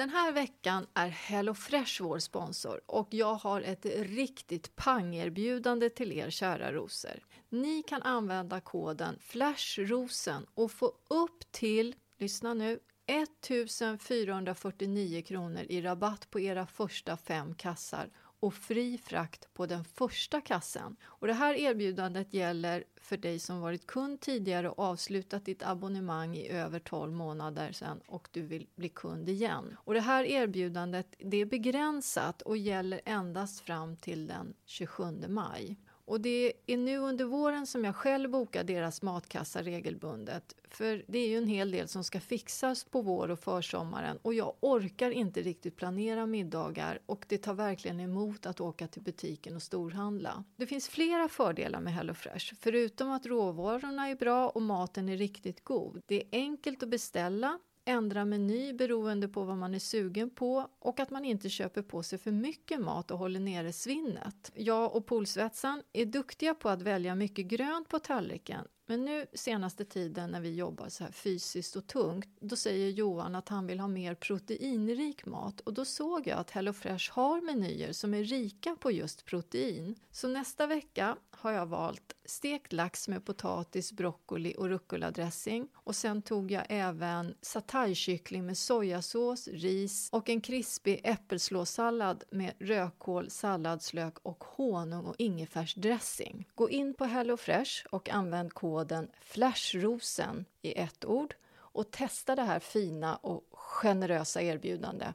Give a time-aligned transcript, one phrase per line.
[0.00, 6.30] Den här veckan är HelloFresh vår sponsor och jag har ett riktigt pangerbjudande till er
[6.30, 7.24] kära rosor.
[7.48, 16.30] Ni kan använda koden FLASHROSEN och få upp till, lyssna nu, 1449 kronor i rabatt
[16.30, 20.96] på era första fem kassar och fri frakt på den första kassen.
[21.04, 26.36] Och det här erbjudandet gäller för dig som varit kund tidigare och avslutat ditt abonnemang
[26.36, 29.76] i över 12 månader sedan och du vill bli kund igen.
[29.84, 35.76] Och det här erbjudandet det är begränsat och gäller endast fram till den 27 maj.
[36.10, 40.54] Och det är nu under våren som jag själv bokar deras matkassa regelbundet.
[40.68, 44.34] För det är ju en hel del som ska fixas på vår och försommaren och
[44.34, 49.56] jag orkar inte riktigt planera middagar och det tar verkligen emot att åka till butiken
[49.56, 50.44] och storhandla.
[50.56, 55.64] Det finns flera fördelar med HelloFresh, förutom att råvarorna är bra och maten är riktigt
[55.64, 56.02] god.
[56.06, 57.58] Det är enkelt att beställa
[57.90, 62.02] ändra meny beroende på vad man är sugen på och att man inte köper på
[62.02, 64.52] sig för mycket mat och håller nere svinnet.
[64.54, 69.84] Jag och Polsvetsan är duktiga på att välja mycket grönt på tallriken men nu senaste
[69.84, 73.80] tiden när vi jobbar så här fysiskt och tungt, då säger Johan att han vill
[73.80, 78.76] ha mer proteinrik mat och då såg jag att HelloFresh har menyer som är rika
[78.80, 79.94] på just protein.
[80.10, 86.22] Så nästa vecka har jag valt stekt lax med potatis, broccoli och rucola-dressing och sen
[86.22, 94.44] tog jag även sataykyckling med sojasås, ris och en krispig äppelslåssallad med rödkål, salladslök och
[94.44, 96.48] honung och ingefärsdressing.
[96.54, 98.79] Gå in på HelloFresh och använd koden
[99.20, 105.06] FLASHROSEN i ett ord och testa det här fina och generösa erbjudande.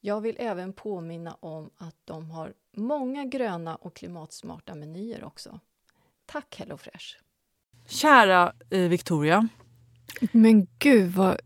[0.00, 5.60] Jag vill även påminna om att de har många gröna och klimatsmarta menyer också.
[6.26, 7.16] Tack HelloFresh!
[7.88, 9.48] Kära eh, Victoria.
[10.32, 11.40] Men gud vad...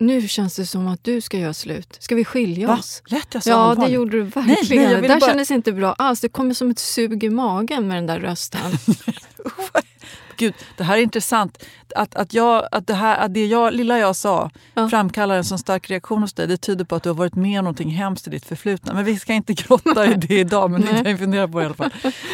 [0.00, 1.96] Nu känns det som att du ska göra slut.
[2.00, 2.74] Ska vi skilja Va?
[2.78, 3.02] oss?
[3.06, 3.90] Lät jag så Ja, allvarlig?
[3.90, 4.46] det gjorde du verkligen.
[4.46, 6.20] Nej, nej, jag det där bara- kändes inte bra alls.
[6.20, 8.60] Det kommer som ett sug i magen med den där rösten.
[10.38, 11.64] Gud, det här är intressant.
[11.96, 14.88] Att, att, jag, att, det, här, att det jag, lilla jag sa Ja.
[14.88, 16.46] framkallar en sån stark reaktion hos dig.
[16.46, 18.94] Det tyder på att du har varit med om någonting hemskt i ditt förflutna.
[18.94, 21.64] Men vi ska inte grotta i det idag, men det kan jag fundera på i
[21.64, 21.90] alla fall.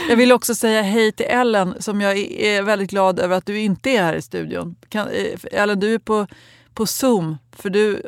[0.09, 3.59] Jag vill också säga hej till Ellen som jag är- väldigt glad över att du
[3.60, 4.76] inte är här i studion.
[4.88, 6.26] Kan, eh, Ellen, du är på,
[6.75, 7.38] på Zoom.
[7.56, 8.03] För du,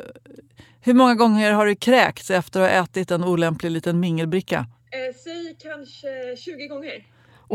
[0.81, 4.57] hur många gånger har du kräkts efter att ha ätit en olämplig liten mingelbricka?
[4.91, 7.05] Eh, säg kanske 20 gånger.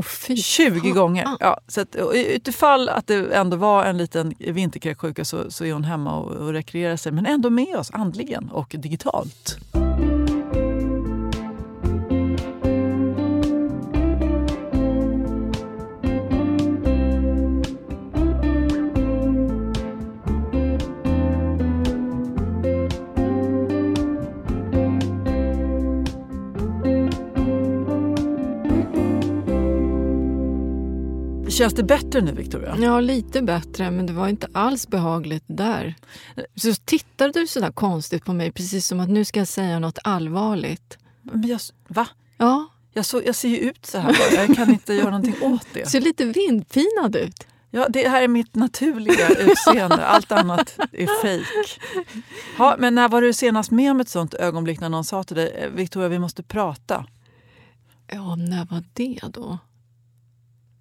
[0.03, 0.94] Fy 20 fan.
[0.94, 1.25] gånger.
[1.26, 1.36] Ah.
[1.41, 5.84] Ja, så att, utifall att det ändå var en liten vinterkräksjuka så, så är hon
[5.84, 7.12] hemma och, och rekreerar sig.
[7.12, 9.58] Men ändå med oss andligen och digitalt.
[31.52, 32.76] Känns det bättre nu Victoria?
[32.80, 35.94] Ja, lite bättre, men det var inte alls behagligt där.
[36.56, 39.98] Så tittade du sådär konstigt på mig, precis som att nu ska jag säga något
[40.04, 40.98] allvarligt.
[41.22, 42.09] Men jag, va?
[42.38, 44.44] Ja, Jag, så, jag ser ju ut så här bara.
[44.47, 45.86] Jag kan inte göra någonting åt det.
[45.91, 47.47] ser lite vindpinad ut.
[47.71, 50.06] Ja, det här är mitt naturliga utseende.
[50.06, 51.80] Allt annat är fejk.
[52.59, 55.36] Ja, men när var du senast med om ett sånt ögonblick när någon sa till
[55.36, 57.06] dig "Eh, Victoria, vi måste prata?
[58.12, 59.59] Ja, när var det då?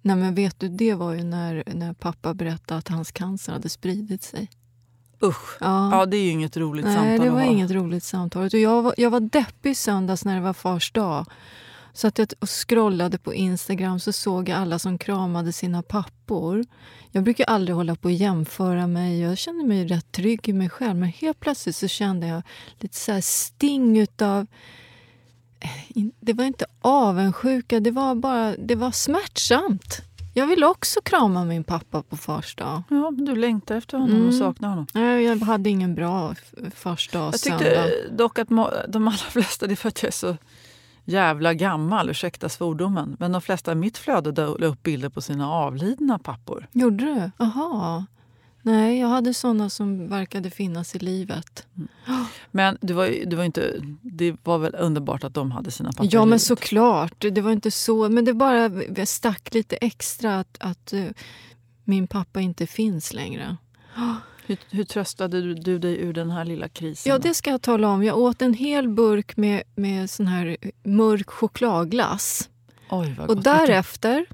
[0.02, 3.68] Nej, men vet du, det var ju när, när pappa berättade att hans cancer hade
[3.68, 4.50] spridit sig.
[5.22, 5.56] Usch.
[5.60, 5.98] Ja.
[5.98, 8.42] Ja, det är ju inget roligt Nej, samtal det att var inget roligt samtal.
[8.42, 11.26] Och jag, var, jag var deppig söndags när det var fars dag.
[11.92, 16.64] Så att jag och scrollade på Instagram så såg jag alla som kramade sina pappor.
[17.10, 19.20] Jag brukar aldrig hålla på och jämföra mig.
[19.20, 20.96] Jag känner mig rätt trygg i mig själv.
[20.96, 22.42] Men helt plötsligt så kände jag
[22.78, 24.46] lite så här sting utav...
[26.20, 30.00] Det var inte avundsjuka, det var bara det var smärtsamt.
[30.34, 32.82] Jag ville också krama min pappa på fars dag.
[32.88, 34.38] Ja, du längtar efter honom och Mm.
[34.38, 34.86] saknar honom.
[34.94, 36.34] Nej, Jag hade ingen bra
[36.74, 37.58] fars dag Jag söndag.
[37.58, 38.48] tyckte dock att
[38.88, 40.36] de allra flesta, det är för att jag är så
[41.04, 45.50] jävla gammal, ursäkta svordomen, men de flesta i mitt flöde la upp bilder på sina
[45.52, 46.66] avlidna pappor.
[46.72, 47.30] Gjorde du?
[47.44, 48.04] Aha.
[48.62, 51.66] Nej, jag hade såna som verkade finnas i livet.
[52.50, 56.08] Men det var, det var, inte, det var väl underbart att de hade sina pappor
[56.10, 57.24] Ja, men såklart.
[57.32, 58.08] Det var inte så.
[58.08, 58.70] Men det bara
[59.06, 61.04] stack lite extra att, att eh,
[61.84, 63.56] min pappa inte finns längre.
[64.46, 67.10] Hur, hur tröstade du, du dig ur den här lilla krisen?
[67.10, 68.04] Ja, det ska jag tala om.
[68.04, 72.48] Jag åt en hel burk med, med sån här mörk chokladglass.
[72.90, 73.44] Oj, vad Och gott.
[73.44, 74.24] därefter eh,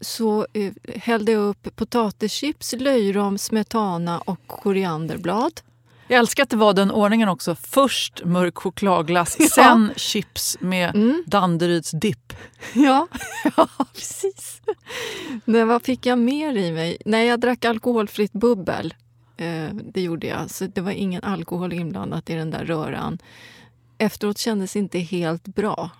[0.00, 5.60] så eh, hällde jag upp potatischips, löjrom, smetana och korianderblad.
[6.10, 7.54] Jag älskar att det var den ordningen också.
[7.54, 9.46] Först mörk chokladglass, Ja.
[9.48, 11.24] sen chips med Mm.
[11.26, 12.32] Danderyds dipp.
[12.74, 13.06] Ja,
[13.56, 14.60] ja precis.
[15.44, 16.96] Nej, vad fick jag mer i mig?
[17.04, 18.94] Nej, jag drack alkoholfritt bubbel.
[19.36, 20.50] Eh, det gjorde jag.
[20.50, 23.18] Så det var ingen alkohol inblandat i den där röran.
[23.98, 25.90] Efteråt kändes inte helt bra.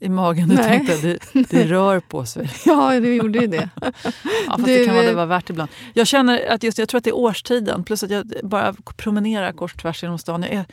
[0.00, 0.48] I magen.
[0.48, 0.56] Nej.
[0.86, 0.96] tänkte
[1.32, 2.50] det, det rör på sig.
[2.66, 3.68] Ja, det gjorde ju det.
[3.80, 3.92] Ja,
[4.46, 5.70] fast Du, det kan vara, det eh, vara värt ibland.
[5.94, 9.52] Jag känner att just, jag tror att det är årstiden, plus att jag bara promenerar
[9.52, 10.42] kors och tvärs genom stan.
[10.42, 10.64] Jag är,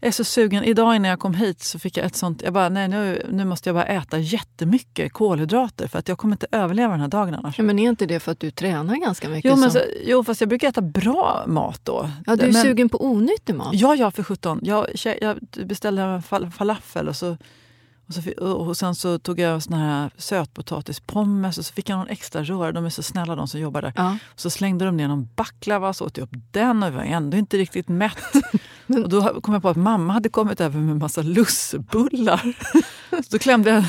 [0.00, 0.64] jag är så sugen.
[0.64, 3.44] Idag innan jag kom hit så fick jag ett sånt, jag bara, nej nu, nu
[3.44, 7.34] måste jag bara äta jättemycket kolhydrater för att jag kommer inte överleva den här dagen
[7.34, 7.58] annars.
[7.58, 9.50] Ja, men är inte det för att du tränar ganska mycket?
[9.50, 9.80] Jo, men så?
[10.04, 12.10] jo, fast jag brukar äta bra mat då.
[12.26, 13.70] ja, du är men, sugen på onyttig mat?
[13.72, 14.60] Ja, ja, för sjutton.
[14.62, 14.86] Jag,
[15.20, 17.36] jag beställde en fal- falafel och så
[18.08, 22.08] och, så, och sen så tog jag såna här sötpotatispommes och så fick jag någon
[22.08, 22.72] extra röra.
[22.72, 23.92] De är så snälla de som jobbar där.
[23.96, 24.18] Ja.
[24.36, 27.36] Så slängde de ner någon baklava så åt jag upp den och jag var ändå
[27.36, 28.32] inte riktigt mätt.
[29.02, 32.54] och då kom jag på att mamma hade kommit över med en massa lussebullar.
[33.10, 33.84] så då klämde jag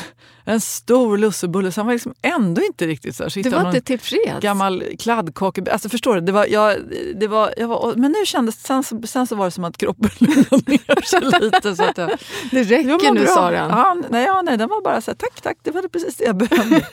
[0.45, 3.43] en stor lussebulle så han var liksom ändå inte riktigt så här.
[3.43, 4.39] Du var inte tillfreds?
[4.41, 5.71] gammal kladdkaka.
[5.71, 6.21] Alltså förstår du?
[6.21, 6.75] Det var, jag,
[7.15, 10.09] det var, jag var, men nu kändes sen, sen så var det som att kroppen
[10.19, 11.75] lugnade ner sig lite.
[11.75, 12.09] Så att jag,
[12.51, 13.33] Det räcker jag nu, bra.
[13.33, 13.69] Saran.
[13.69, 16.15] Ja, nej, ja, nej, den var bara så här, tack, tack, det var det precis
[16.15, 16.85] det jag behövde.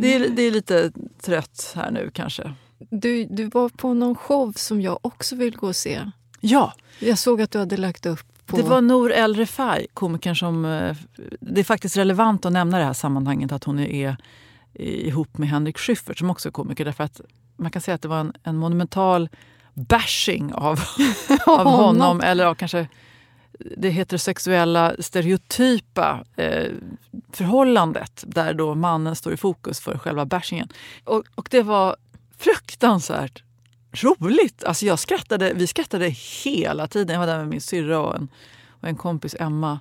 [0.00, 0.92] det, är, det är lite
[1.22, 2.54] trött här nu kanske.
[2.90, 6.00] Du, du var på någon show som jag också vill gå och se.
[6.46, 8.56] Ja, Jag såg att du hade lagt upp på...
[8.56, 10.64] det var Nour El Refai, komikern som...
[10.64, 10.96] eh,
[11.40, 14.16] Det är faktiskt relevant att nämna det här sammanhanget att hon är
[14.78, 16.84] ihop med Henrik Schyffert som också är komiker.
[16.84, 17.20] Därför att
[17.56, 19.28] man kan säga att det var en, en monumental
[19.74, 20.80] bashing av,
[21.46, 22.20] av honom.
[22.20, 22.88] Eller av kanske
[23.76, 26.72] det heterosexuella stereotypa eh,
[27.32, 30.68] förhållandet där då mannen står i fokus för själva bashingen.
[31.04, 31.96] Och, och det var
[32.38, 33.43] fruktansvärt
[33.94, 34.64] roligt.
[34.64, 36.08] Alltså jag skrattade, vi skrattade
[36.44, 37.14] hela tiden.
[37.14, 38.28] Jag var där med min syrra och en,
[38.68, 39.80] och en kompis, Emma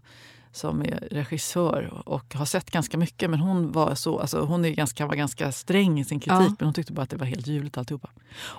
[0.53, 3.29] som är regissör och har sett ganska mycket.
[3.29, 6.55] Men hon var, så, alltså hon är ganska, var ganska sträng i sin kritik Ja.
[6.59, 8.09] men hon tyckte bara att det var helt ljuvligt alltihopa.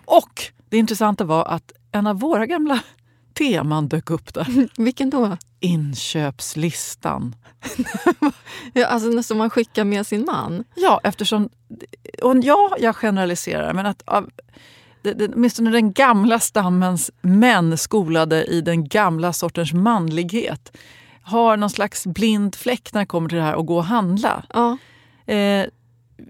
[0.05, 2.81] Och det intressanta var att en av våra gamla
[3.35, 4.69] teman dök upp där.
[4.83, 5.37] Vilken då?
[5.61, 7.37] Inköpslistan.
[8.73, 10.65] Ja, alltså när som man skickar med sin man?
[10.75, 11.49] Ja, eftersom...
[12.23, 14.31] Och ja, jag generaliserar, men att av,
[15.05, 20.77] åtminstone den gamla stammens män skolade i den gamla sortens manlighet
[21.23, 24.44] har någon slags blind fläck när det kommer till det här att gå och handla.
[24.53, 24.79] Ja.
[25.34, 25.67] Eh,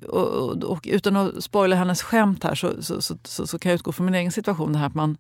[0.08, 3.74] och, och, och utan att spoila hennes skämt här så, så, så, så, kan jag
[3.76, 4.72] utgå från min egen situation.
[4.72, 5.16] Det här att man,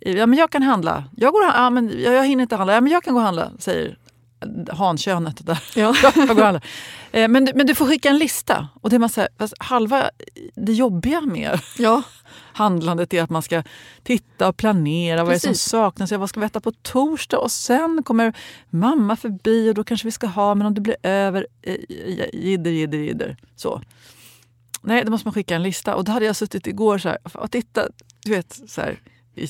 [0.00, 1.04] ja, men jag kan handla.
[1.16, 2.74] Jag, går, ja, men jag, jag hinner inte handla.
[2.74, 3.98] Ja, men jag kan gå och handla, säger
[4.70, 5.62] hankönet där.
[5.74, 5.94] Ja.
[7.14, 8.68] Eh, men, men du får skicka en lista.
[8.80, 10.10] Och det är man säger, fast halva
[10.54, 12.02] det jobbiga med ja.
[12.52, 13.62] handlandet är att man ska
[14.02, 15.24] titta och planera.
[15.24, 15.68] Vad är det som Precis.
[15.68, 16.12] saknas?
[16.12, 17.38] Vad ska vi äta på torsdag?
[17.38, 18.32] Och sen kommer
[18.70, 21.76] mamma förbi och då kanske vi ska ha, men om det blir över, eh,
[22.32, 23.36] jidder, jidder, jidder.
[23.56, 23.82] Så.
[24.82, 25.94] Nej, då måste man skicka en lista.
[25.94, 27.90] Och då hade jag suttit igår så här, och tittat,
[28.24, 29.00] du vet, så här,
[29.34, 29.48] i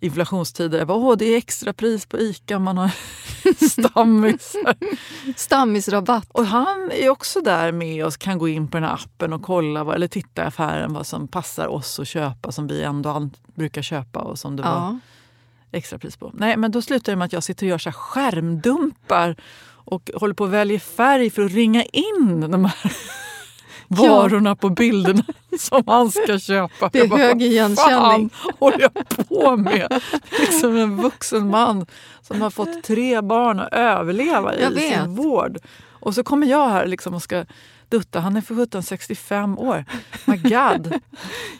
[0.00, 0.78] inflationstider.
[0.78, 2.90] Jag bara, åh, det är extra pris på Ica, man har
[3.70, 4.76] stammisar.
[5.36, 6.28] Stammisrabatt.
[6.32, 9.42] Och han är också där med och kan gå in på den här appen och
[9.42, 13.30] kolla vad, eller titta i affären vad som passar oss att köpa som vi ändå
[13.54, 14.98] brukar köpa och som det var Ja.
[15.72, 16.30] extrapris på.
[16.34, 19.36] Nej, men då slutar det med att jag sitter och gör så skärmdumpar
[19.90, 22.92] och håller på att välja färg för att ringa in de här
[23.88, 25.22] varorna på bilderna
[25.58, 26.90] som han ska köpa.
[26.92, 27.76] Det är bara, hög vad igenkänning.
[27.94, 30.00] fan håller jag på med?
[30.40, 31.86] Liksom en vuxen man
[32.22, 34.92] som har fått tre barn att överleva Jag i vet.
[35.02, 35.58] sin vård.
[35.90, 37.44] Och så kommer jag här liksom och ska
[37.90, 38.20] dutta.
[38.20, 39.84] Han är för 17 65 år.
[40.24, 40.94] My God!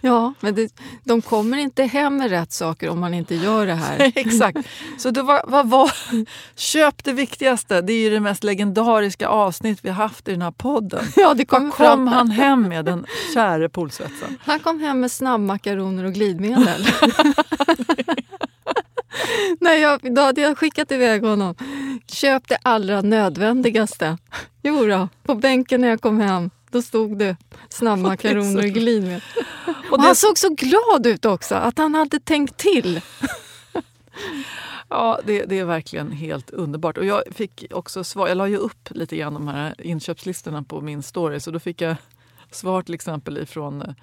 [0.01, 0.73] Ja, men det,
[1.05, 4.13] de kommer inte hem med rätt saker om man inte gör det här.
[4.15, 4.59] Exakt.
[4.99, 5.93] Så då var, vad var...
[6.57, 7.81] Köp det viktigaste.
[7.81, 11.05] Det är ju det mest legendariska avsnitt vi haft i den här podden.
[11.17, 14.39] Ja, det kom Vad kom han hem med, den käre polsvetsaren?
[14.41, 16.87] Han kom hem med snabbmakaroner och glidmedel.
[19.61, 21.55] Nej, jag, då hade jag skickat iväg honom.
[22.07, 24.19] Köp det allra nödvändigaste.
[24.63, 27.37] Jo då, på bänken när jag kom hem då stod det
[27.69, 29.23] snabbmakaroner och glidmedel.
[29.91, 33.01] Och han såg så glad ut också, att han hade tänkt till.
[34.91, 36.99] Ja, det, det är verkligen helt underbart.
[36.99, 38.29] Och jag fick också svar.
[38.29, 41.41] Jag la ju upp lite grann de här inköpslistorna på min story.
[41.41, 41.97] Så då fick jag
[42.51, 43.95] svar till exempel ifrån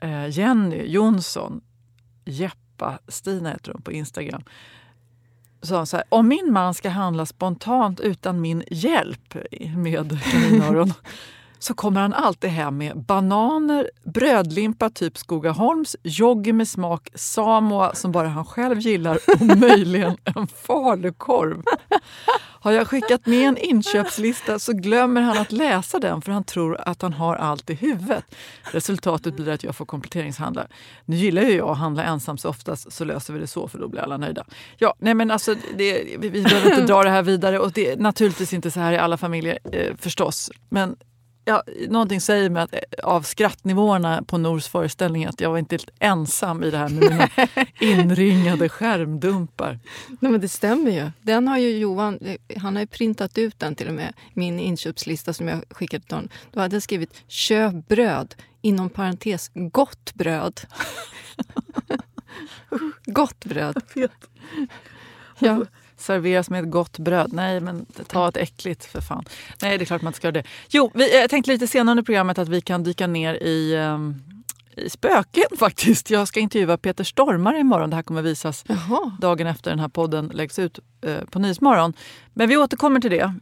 [0.00, 1.60] eh, Jenny Jonsson.
[2.76, 4.42] Jeppa-Stina heter hon på Instagram.
[5.62, 9.34] Sa så här, om min man ska handla spontant utan min hjälp
[9.76, 10.92] med kaninöron
[11.58, 18.12] så kommer han alltid hem med bananer, brödlimpa typ Skogaholms, joggi med smak, Samoa som
[18.12, 21.62] bara han själv gillar och möjligen en falukorv.
[22.66, 26.80] Har jag skickat med en inköpslista så glömmer han att läsa den för han tror
[26.80, 28.24] att han har allt i huvudet.
[28.62, 30.66] Resultatet blir att jag får kompletteringshandla.
[31.04, 33.78] Nu gillar ju jag att handla ensam så oftast så löser vi det så för
[33.78, 34.44] då blir alla nöjda.
[34.78, 37.90] Ja, nej men alltså, det, vi, vi behöver inte dra det här vidare och det
[37.90, 40.50] är naturligtvis inte så här i alla familjer eh, förstås.
[40.68, 40.96] Men
[41.46, 45.72] ja, någonting säger mig att eh, av skrattnivåerna på Nors föreställning att jag var inte
[45.72, 47.28] helt ensam i det här med mina
[47.80, 49.78] inringade skärmdumpar.
[50.20, 51.10] Nej, men det stämmer ju.
[51.22, 52.18] Den har ju Johan
[52.56, 56.14] han har ju printat ut den till och med, min inköpslista som jag skickade till
[56.14, 56.30] honom.
[56.52, 60.60] Då hade jag skrivit köp bröd, inom parentes gott bröd.
[63.06, 63.82] gott bröd.
[65.38, 65.64] Ja.
[65.96, 67.32] Serveras med ett gott bröd.
[67.32, 69.24] Nej, men ta ett äckligt för fan.
[69.62, 70.44] Nej, det är klart man inte ska göra det.
[70.68, 74.22] Jo, vi, jag tänkte lite senare i programmet att vi kan dyka ner i, um,
[74.76, 76.10] i spöken faktiskt.
[76.10, 77.90] Jag ska intervjua Peter Stormare imorgon.
[77.90, 79.16] Det här kommer visas Jaha.
[79.20, 81.92] dagen efter den här podden läggs ut eh, på Nyhetsmorgon.
[82.32, 83.34] Men vi återkommer till det.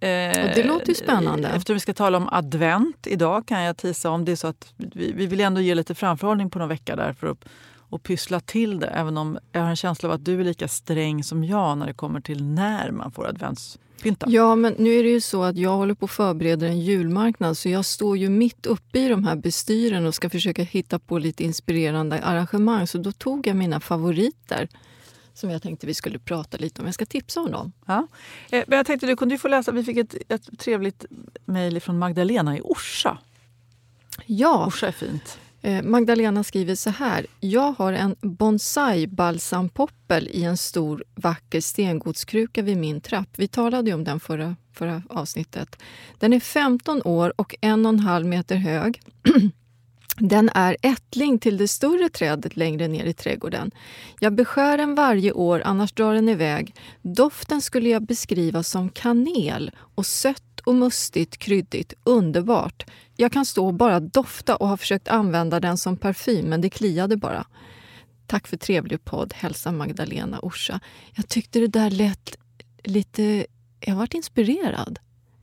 [0.00, 1.48] Eh, det låter ju spännande.
[1.48, 5.12] Eftersom vi ska tala om advent idag kan jag tisa om det så att vi,
[5.12, 7.44] vi vill ändå ge lite framförhållning på någon vecka där för att
[7.90, 8.86] och pyssla till det.
[8.86, 11.86] Även om jag har en känsla av att du är lika sträng som jag när
[11.86, 14.26] det kommer till när man får adventspynta.
[14.30, 17.58] Ja, men nu är det ju så att jag håller på att förbereda en julmarknad
[17.58, 21.18] så jag står ju mitt uppe i de här bestyren och ska försöka hitta på
[21.18, 22.86] lite inspirerande arrangemang.
[22.86, 24.68] Så då tog jag mina favoriter
[25.34, 26.86] som jag tänkte vi skulle prata lite om.
[26.86, 27.72] Jag ska tipsa om dem.
[27.86, 28.06] Ja.
[28.50, 31.04] Eh, Men jag tänkte du kunde ju få läsa, vi fick ett, ett trevligt
[31.44, 33.18] mejl från Magdalena i Orsa.
[34.26, 35.38] Ja, Orsa är fint.
[35.62, 37.26] Eh, Magdalena skriver så här.
[37.40, 43.28] Jag har en bonsai-balsampoppel i en stor vacker stengodskruka vid min trapp.
[43.36, 45.76] Vi talade ju om den förra, förra avsnittet.
[46.18, 49.00] Den är 15 år och en och en halv meter hög.
[50.20, 53.70] Den är ättling till det större trädet längre ner i trädgården.
[54.20, 56.74] Jag beskär den varje år, annars drar den iväg.
[57.02, 62.86] Doften skulle jag beskriva som kanel och sött och mustigt, kryddigt, underbart.
[63.16, 66.70] Jag kan stå och bara dofta och har försökt använda den som parfym, men det
[66.70, 67.46] kliade bara.
[68.26, 69.34] Tack för trevlig podd.
[69.36, 70.80] Hälsa Magdalena Orsa.
[71.14, 72.36] Jag tyckte det där lät
[72.84, 73.46] lite...
[73.80, 74.98] Jag varit inspirerad.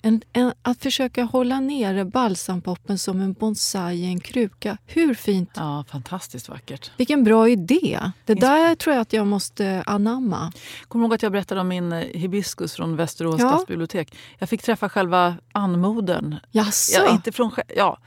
[0.06, 4.78] En, en, att försöka hålla nere balsampoppen som en bonsai i en kruka.
[4.86, 5.50] Hur fint?
[5.56, 6.92] Ja, fantastiskt vackert.
[6.98, 8.00] Vilken bra idé!
[8.26, 10.52] Det där tror jag att jag måste anamma.
[10.88, 13.50] Kommer du ihåg att jag berättade om min eh, hibiskus från Västerås Ja.
[13.50, 14.16] stadsbibliotek?
[14.40, 16.36] Jag fick träffa själva anmodern.
[16.52, 17.02] Jaså?
[17.06, 17.98] Ja, inte från, ja.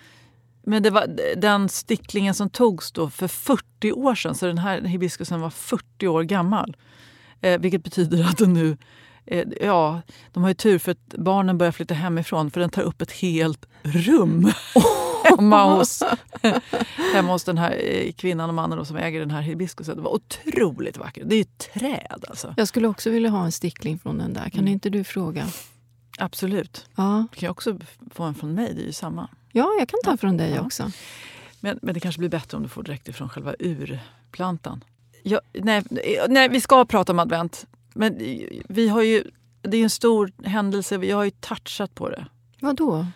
[0.63, 4.35] Men det var den sticklingen som togs då för 40 år sedan.
[4.35, 6.77] Så den här hibiskusen var 40 år gammal.
[7.41, 8.77] Eh, vilket betyder att den nu...
[9.31, 10.01] Eh, ja,
[10.33, 13.13] de har ju tur för att barnen börjar flytta hemifrån för den tar upp ett
[13.13, 14.53] helt rum.
[15.25, 16.03] hemma, hos,
[17.15, 19.97] hemma hos den här eh, kvinnan och mannen som äger den här hibiskusen.
[19.97, 21.23] Det var otroligt vackert.
[21.27, 22.55] Det är ju träd alltså.
[22.57, 24.51] Jag skulle också vilja ha en stickling från den där.
[24.51, 24.73] Kan Mm.
[24.73, 25.47] inte du fråga?
[26.19, 26.87] Absolut.
[26.97, 27.79] Ja, Du kan ju också
[28.15, 29.29] få en från mig, det är ju samma.
[29.53, 30.61] ja jag kan ta från dig Ja.
[30.61, 30.91] också.
[31.61, 34.85] Men, men det kanske blir bättre om du får direkt ifrån själva urplantan.
[35.23, 35.83] Ja, nej,
[36.29, 37.67] nej, vi ska prata om advent.
[37.99, 38.19] Men
[38.69, 39.25] vi har ju,
[39.63, 40.99] det är en stor händelse.
[40.99, 42.27] Vi har ju touchat på det.
[42.61, 43.07] Vad då?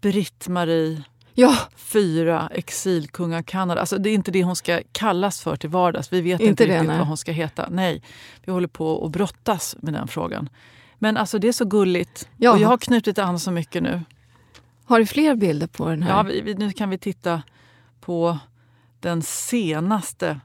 [0.00, 1.02] Britt-Marie,
[1.34, 3.80] Ja, fyra, exilkunga Kanada.
[3.80, 6.12] Alltså, det är inte det hon ska kallas för till vardags.
[6.12, 7.68] Vi vet Inte inte, riktigt vad hon ska heta.
[7.70, 8.02] Nej,
[8.44, 10.48] vi håller på att brottas med den frågan.
[10.98, 12.28] Men alltså det är så gulligt.
[12.36, 12.52] Ja.
[12.52, 14.00] Och jag har knutit an så mycket nu.
[14.84, 16.16] har du fler bilder på den här?
[16.16, 17.42] Ja, vi, vi, nu kan vi titta
[18.00, 18.38] på
[19.00, 20.40] den senaste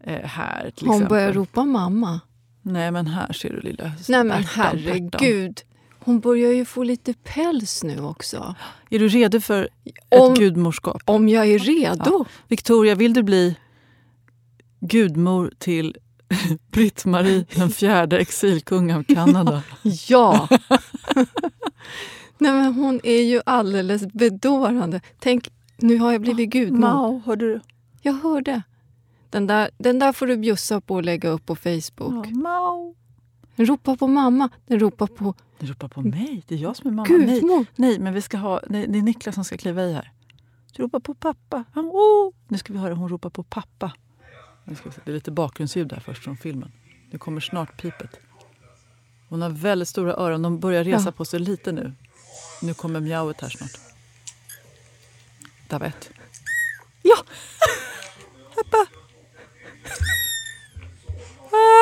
[0.00, 0.70] eh, här.
[0.76, 1.08] Till Hon exempel.
[1.08, 2.20] börjar ropa mamma.
[2.62, 5.60] Nej men här ser du lilla Nej men herregud.
[6.04, 8.54] Hon börjar ju få lite päls nu också.
[8.90, 9.68] Är du redo för
[10.08, 11.02] Om- ett gudmorskap?
[11.04, 12.24] Om jag är redo?
[12.48, 13.56] Victoria, vill du bli
[14.80, 15.96] gudmor till
[16.70, 19.62] Britt-Marie, den fjärde exilkung av Kanada?
[20.08, 20.48] Ja!
[22.38, 25.00] Nej, men hon är ju alldeles bedårande.
[25.18, 26.78] Tänk, nu har jag blivit gudmor.
[26.78, 27.60] Mao, hörde du?
[28.02, 28.62] Jag hörde.
[29.32, 32.26] Den där, den där får du bjussa på och lägga upp på Facebook.
[32.44, 32.94] Ja.
[33.56, 34.48] Den ropar på mamma.
[34.66, 36.42] Den ropar på Du ropar på mig.
[36.48, 37.08] Det är jag som är mamma.
[37.10, 37.66] Nej, gudmor.
[37.76, 40.12] nej, men vi ska ha, nej, det är Niklas som ska kliva i här.
[40.76, 41.64] Du ropar på pappa.
[41.74, 42.32] Han, oh!
[42.48, 43.92] Nu ska vi höra hon ropar på pappa.
[44.64, 46.72] Det är lite bakgrundsljud här först från filmen.
[47.10, 48.20] Nu kommer snart pipet.
[49.28, 50.42] Hon har väldigt stora öron.
[50.42, 51.12] De börjar resa Ja.
[51.12, 51.92] på sig lite nu.
[52.62, 53.70] Nu kommer mjauet här snart.
[55.68, 56.10] Där var ett.
[57.02, 57.16] Ja!
[58.54, 58.86] Pappa!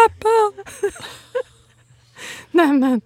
[0.09, 0.63] Pappa!
[2.51, 3.01] Nej men,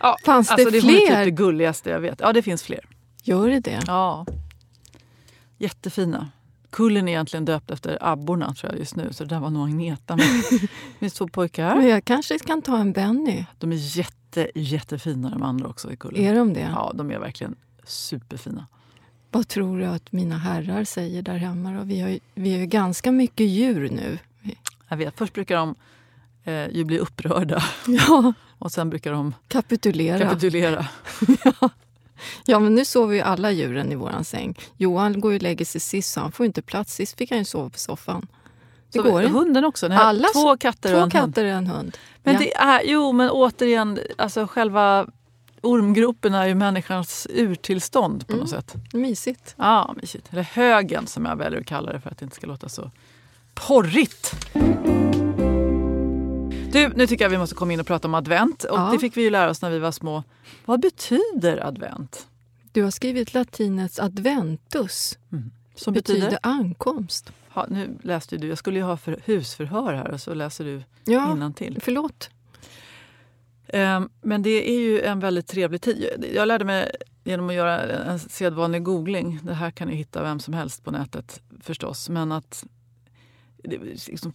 [0.00, 1.24] Ja, fanns det alltså, det är hon är typ fler?
[1.24, 2.20] det gulligaste jag vet.
[2.20, 2.80] Ja, det finns fler.
[3.22, 3.80] Gör det det?
[3.86, 4.26] Ja.
[5.58, 6.30] Jättefina.
[6.70, 9.12] Kullen är egentligen döpt efter abborna tror jag just nu.
[9.12, 10.16] Så det där var nog Agneta.
[10.16, 10.26] Men
[10.98, 11.76] det två pojkar.
[11.76, 13.44] Men jag kanske kan ta en Benny.
[13.58, 16.22] De är jätte, jättefina de andra också i kullen.
[16.24, 16.70] Är de det?
[16.74, 18.66] Ja, de är verkligen superfina.
[19.30, 21.72] Vad tror du att mina herrar säger där hemma?
[21.72, 21.82] Då?
[21.82, 24.18] Vi, har ju, vi har ju ganska mycket djur nu.
[24.88, 25.74] Jag vet, först brukar de
[26.44, 30.18] eh, ju bli upprörda Ja, och sen brukar de kapitulera.
[30.18, 30.86] kapitulera.
[32.44, 34.58] Ja, men nu sover ju alla djuren i våran säng.
[34.76, 36.94] Johan går ju och lägger sig sist så han får inte plats.
[36.94, 38.26] Sist fick han ju sova på soffan.
[38.92, 39.32] Det Så går inte.
[39.38, 39.88] Hunden också.
[39.88, 41.12] Nej, Alla två katter och en hund.
[41.12, 41.96] katter en hund.
[42.22, 42.40] Men Ja.
[42.40, 45.06] det är, jo, men återigen, alltså själva
[45.60, 48.74] ormgropen är ju människans urtillstånd på något sätt.
[48.92, 49.54] Mysigt.
[49.58, 50.28] Ja, mysigt.
[50.32, 52.90] Eller högen som jag väljer att kalla det för att det inte ska låta så
[53.54, 54.34] porrigt.
[56.72, 58.64] Du, nu tycker jag vi måste komma in och prata om advent.
[58.64, 58.90] Och Ja.
[58.92, 60.22] Det fick vi ju lära oss när vi var små.
[60.64, 62.26] Vad betyder advent?
[62.72, 65.18] Du har skrivit latinets adventus.
[65.74, 66.38] Som betyder, betyder?
[66.42, 67.32] ankomst.
[67.54, 68.48] Ja, nu läste du.
[68.48, 71.78] Jag skulle ju ha för husförhör här och så läser du Ja, till.
[71.82, 72.30] förlåt.
[73.68, 76.24] Ehm, Men det är ju en väldigt trevlig tid.
[76.34, 76.90] Jag lärde mig
[77.24, 79.40] genom att göra en sedvanlig googling.
[79.42, 82.08] Det här kan ju hitta vem som helst på nätet förstås.
[82.08, 82.64] Men att
[83.64, 84.32] det, liksom,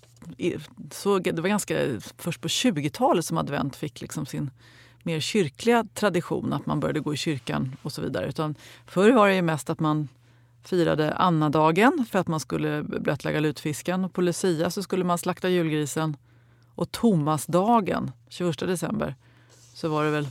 [0.92, 4.52] så, det var ganska först på 20-talet som advent fick liksom sin
[5.04, 6.54] mer kyrkliga tradition.
[6.54, 8.28] Att man började gå i kyrkan och så vidare.
[8.28, 10.08] Utan förr var det ju mest att man
[10.64, 14.06] firade Annadagen för att man skulle blötlägga lutfisken.
[14.06, 16.18] Och på Lucia så skulle man slakta julgrisen.
[16.76, 19.16] Och Tomasdagen, 21 december,
[19.74, 20.28] så var det väl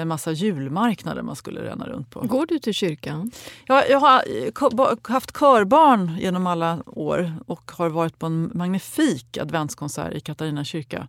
[0.00, 2.20] en massa julmarknader man skulle ränna runt på.
[2.20, 3.30] Går du till kyrkan?
[3.66, 9.38] Jag, jag har eh, haft körbarn genom alla år och har varit på en magnifik
[9.38, 11.08] adventskonsert i Katarina kyrka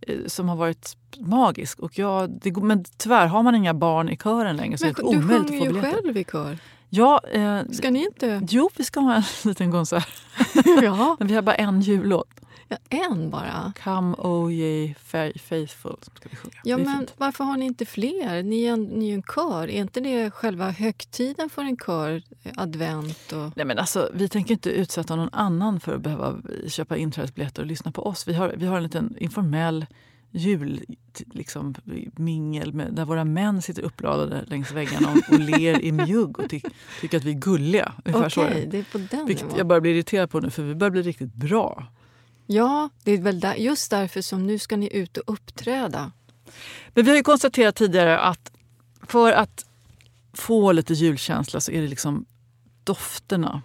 [0.00, 1.78] eh, som har varit magisk.
[1.80, 5.00] Och jag, det, men tyvärr har man inga barn i kören längre så Men det
[5.00, 6.02] är du omöjligt att sjunger få ju biljetter.
[6.02, 6.58] själv i kör.
[6.90, 8.46] Ja, eh, Ska ni inte?
[8.50, 10.22] Jo, vi ska ha en liten konsert.
[10.82, 11.16] ja.
[11.18, 12.28] Men vi har bara en jullåt.
[12.68, 13.72] Ja, en bara.
[13.84, 15.96] Come O ye fa- faithful.
[16.02, 16.54] Ska vi sjunga.
[16.64, 17.14] Ja, men fint.
[17.16, 18.42] varför har ni inte fler?
[18.42, 19.68] Ni är, en, ni är ju en kör.
[19.70, 22.22] Är inte det själva högtiden för en kör?
[22.42, 23.56] eh, Advent och...
[23.56, 26.36] Nej, men alltså, vi tänker inte utsätta någon annan för att behöva
[26.68, 28.28] köpa inträdesbiljetter och lyssna på oss.
[28.28, 29.86] Vi har, vi har en liten informell
[30.30, 31.74] jul t- liksom,
[32.16, 36.50] mingel med, där våra män sitter uppradade längs väggarna och, och ler i mjugg och
[36.50, 36.60] ty,
[37.00, 37.92] tycker att vi är gulliga.
[38.14, 38.66] Okej, det.
[38.70, 41.02] det är på den Vilket jag börjar bli irriterad på nu för vi börjar bli
[41.02, 41.86] riktigt bra.
[42.50, 46.12] Ja, det är väl där, just därför som nu ska ni ut och uppträda.
[46.88, 48.52] Men vi har ju konstaterat tidigare att
[49.02, 49.66] för att
[50.32, 52.26] få lite julkänsla så är det liksom
[52.84, 53.62] dofterna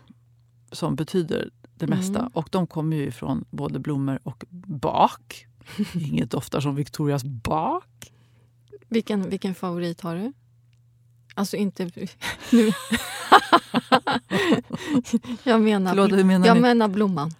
[0.72, 2.20] som betyder det mesta.
[2.20, 2.32] Mm.
[2.34, 5.48] Och de kommer ju från både blommor och bak.
[5.94, 8.12] Inget doftar som Victorias bak.
[8.88, 10.34] Vilken, vilken favorit har du?
[11.34, 11.84] Alltså inte...
[12.52, 12.72] Nu.
[15.44, 17.34] jag menar, Förlåt, menar jag menar blomman.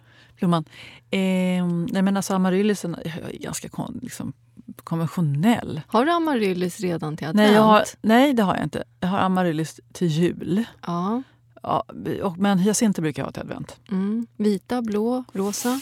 [0.44, 0.64] Blomman.
[1.10, 4.32] Eh, nej men alltså amaryllisen är ganska kon, liksom,
[4.76, 5.80] konventionell.
[5.86, 7.50] Har du amaryllis redan till advent?
[7.50, 8.84] Nej, har, nej, det har jag inte.
[9.00, 10.64] Jag har amaryllis till jul.
[10.86, 11.22] Ja.
[11.62, 11.84] Ja,
[12.22, 13.76] och, men hyacinter brukar jag ha till advent.
[13.90, 14.26] Mm.
[14.36, 15.80] Vita, blå, rosa.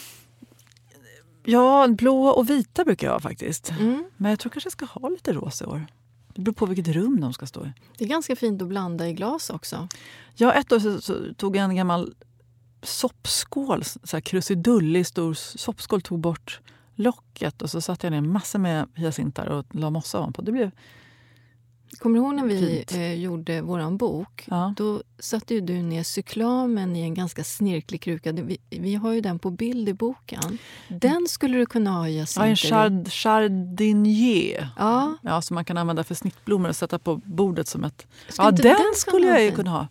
[1.43, 3.71] Ja, blå och vita brukar jag ha faktiskt.
[3.71, 4.03] Mm.
[4.17, 5.85] Men jag tror kanske jag ska ha lite rosa i år.
[6.35, 7.73] Det beror på vilket rum de ska stå i.
[7.97, 9.87] Det är ganska fint att blanda i glas också.
[10.35, 12.13] Ja, ett år så, så tog jag en gammal
[12.83, 16.59] soppskål, så här krusidullig stor soppskål, tog bort
[16.95, 20.41] locket och så satte jag ner massor med hyacinter och la mossa ovanpå.
[20.41, 20.71] Det blev
[21.99, 24.45] Kommer du ihåg när vi eh, gjorde våran bok?
[24.49, 24.73] Ja.
[24.77, 28.31] Då satte du ner cyklamen i en ganska snirklig kruka.
[28.31, 30.57] Vi, vi har ju den på bild i boken.
[30.87, 32.55] Den skulle du kunna ha Ja, en i.
[32.55, 34.69] chard, chardinier.
[34.77, 38.07] Ja, Ja, som man kan använda för snittblommor och sätta på bordet som ett...
[38.27, 39.87] Skulle Ja, den, den skulle jag ju kunna ha.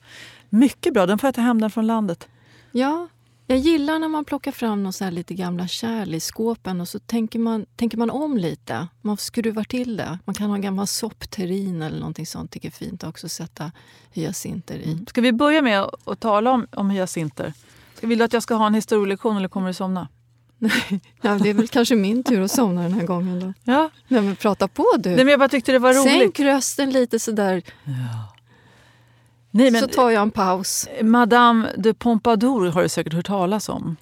[0.48, 2.28] Mycket bra, den får jag ta hem den från landet.
[2.72, 3.08] Ja.
[3.46, 6.88] Jag gillar när man plockar fram någon så här lite gamla kärl i skåpen och
[6.88, 8.88] så tänker man, tänker man om lite.
[9.00, 10.18] Man skruvar till det.
[10.24, 12.50] Man kan ha en gammal soppterrin eller någonting sånt.
[12.50, 13.72] Tycker jag är fint också att sätta
[14.10, 15.04] hyacinter i.
[15.08, 17.52] Ska vi börja med att, tala om, om hyacinter?
[18.00, 20.08] Vill du att jag ska ha en historielektion eller kommer du somna?
[21.20, 23.72] Ja, det är väl kanske min tur att somna den här gången då.
[23.72, 23.90] Ja.
[24.08, 25.10] Nej, men prata på du.
[25.10, 26.12] Nej, men jag bara tyckte det var roligt.
[26.12, 27.62] Sänk rösten lite sådär,
[29.54, 30.88] Nej, men, så tar jag en paus.
[31.02, 33.96] Madame de Pompadour har du säkert hört talas om.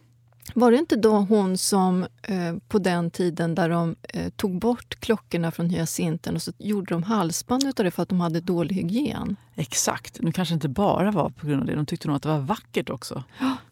[0.54, 5.00] Var det inte då hon som eh, på den tiden där de eh, tog bort
[5.00, 8.74] klockorna från hyacinten och så gjorde de halsband utav det för att de hade dålig
[8.74, 9.36] hygien?
[9.54, 10.20] Exakt.
[10.20, 11.74] Nu kanske inte bara var på grund av det.
[11.74, 13.24] De tyckte nog att det var vackert också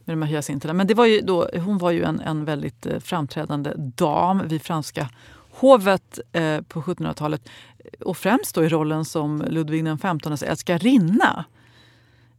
[0.04, 0.72] med de här hyacinterna.
[0.74, 4.62] Men det var ju då, hon var ju en, en väldigt eh, framträdande dam vid
[4.62, 5.08] franska
[5.50, 7.48] hovet eh, på 1700-talet.
[8.00, 11.44] Och främst då i rollen som Ludvig XVs älskarinna.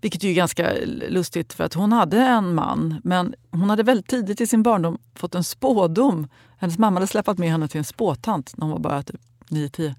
[0.02, 0.74] Vilket är ganska
[1.10, 4.98] lustigt för att hon hade en man men hon hade väldigt tidigt i sin barndom
[5.16, 6.28] fått en spådom.
[6.58, 9.96] Hennes mamma hade släpat med henne till en spåtant när hon var bara typ 9-10.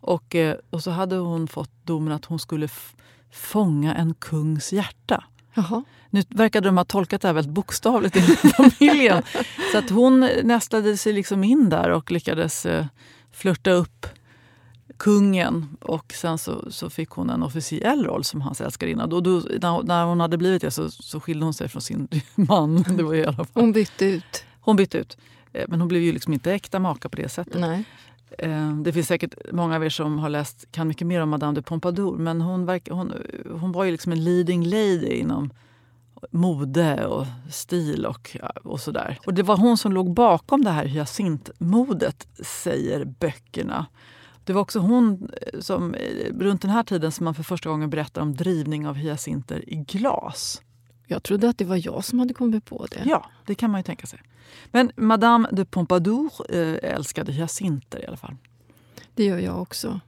[0.00, 2.68] Och, eh, och så hade hon fått domen att hon skulle
[3.32, 5.24] fånga en kungs hjärta.
[5.54, 5.84] Jaha.
[6.10, 8.20] Nu verkade de ha tolkat det här väldigt bokstavligt i
[8.56, 9.22] familjen.
[9.72, 12.86] Så att hon nästlade sig liksom in där och lyckades eh,
[13.32, 14.06] flörta upp
[15.00, 15.76] kungen.
[15.80, 19.06] Och sen så, så fick hon en officiell roll som hans älskarinna.
[19.06, 19.30] Då, då,
[19.82, 22.82] när, hon hade blivit det så, så skilde hon sig från sin man.
[22.96, 23.46] Det var i alla fall.
[23.54, 24.44] Hon bytte ut.
[24.60, 25.16] Hon bytte ut.
[25.52, 27.60] Eh, Men hon blev ju liksom inte äkta maka på det sättet.
[27.60, 27.84] Nej.
[28.38, 31.54] Eh, Det finns säkert många av er som har läst, kan mycket mer om Madame
[31.54, 32.18] de Pompadour.
[32.18, 33.12] Men hon, verk, hon,
[33.60, 35.50] hon var ju liksom en leading lady inom
[36.30, 39.18] mode och stil och, och sådär.
[39.26, 43.86] Och det var hon som låg bakom det här hyacintmodet, säger böckerna.
[44.50, 47.68] Det var också hon eh, som eh, runt den här tiden som man för första
[47.68, 50.62] gången berättar om drivning av hyacinter i glas.
[51.06, 53.02] Jag trodde att det var jag som hade kommit på det.
[53.06, 54.20] Ja, det kan man ju tänka sig.
[54.70, 58.36] Men Madame de Pompadour eh, älskade hyacinter i alla fall.
[59.14, 60.00] Det gör jag också.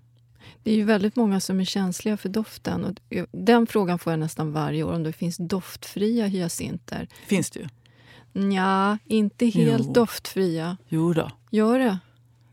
[0.63, 2.85] Det är ju väldigt många som är känsliga för doften.
[2.85, 7.09] Och den frågan får jag nästan varje år, om det finns doftfria hyacinter.
[7.27, 7.69] Finns det ju.
[8.33, 9.93] Nja, inte helt Jo.
[9.93, 10.77] doftfria.
[10.89, 11.31] Jo då.
[11.51, 11.99] Gör det?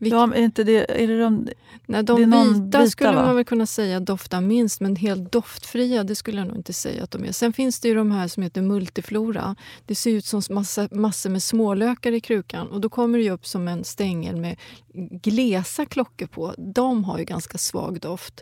[0.00, 1.48] Vilka- Ja, är inte det, är det de,
[1.86, 3.22] Nej, det de någon vita, vita, skulle va?
[3.26, 7.04] man väl kunna säga doftar minst, men helt doftfria det skulle jag nog inte säga
[7.04, 7.32] att de är.
[7.32, 9.56] Sen finns det ju de här som heter multiflora.
[9.86, 13.46] Det ser ut som massa, massor med smålökar i krukan och då kommer det upp
[13.46, 14.56] som en stängel med
[15.22, 16.54] glesa klockor på.
[16.58, 18.40] De har ju ganska svag doft.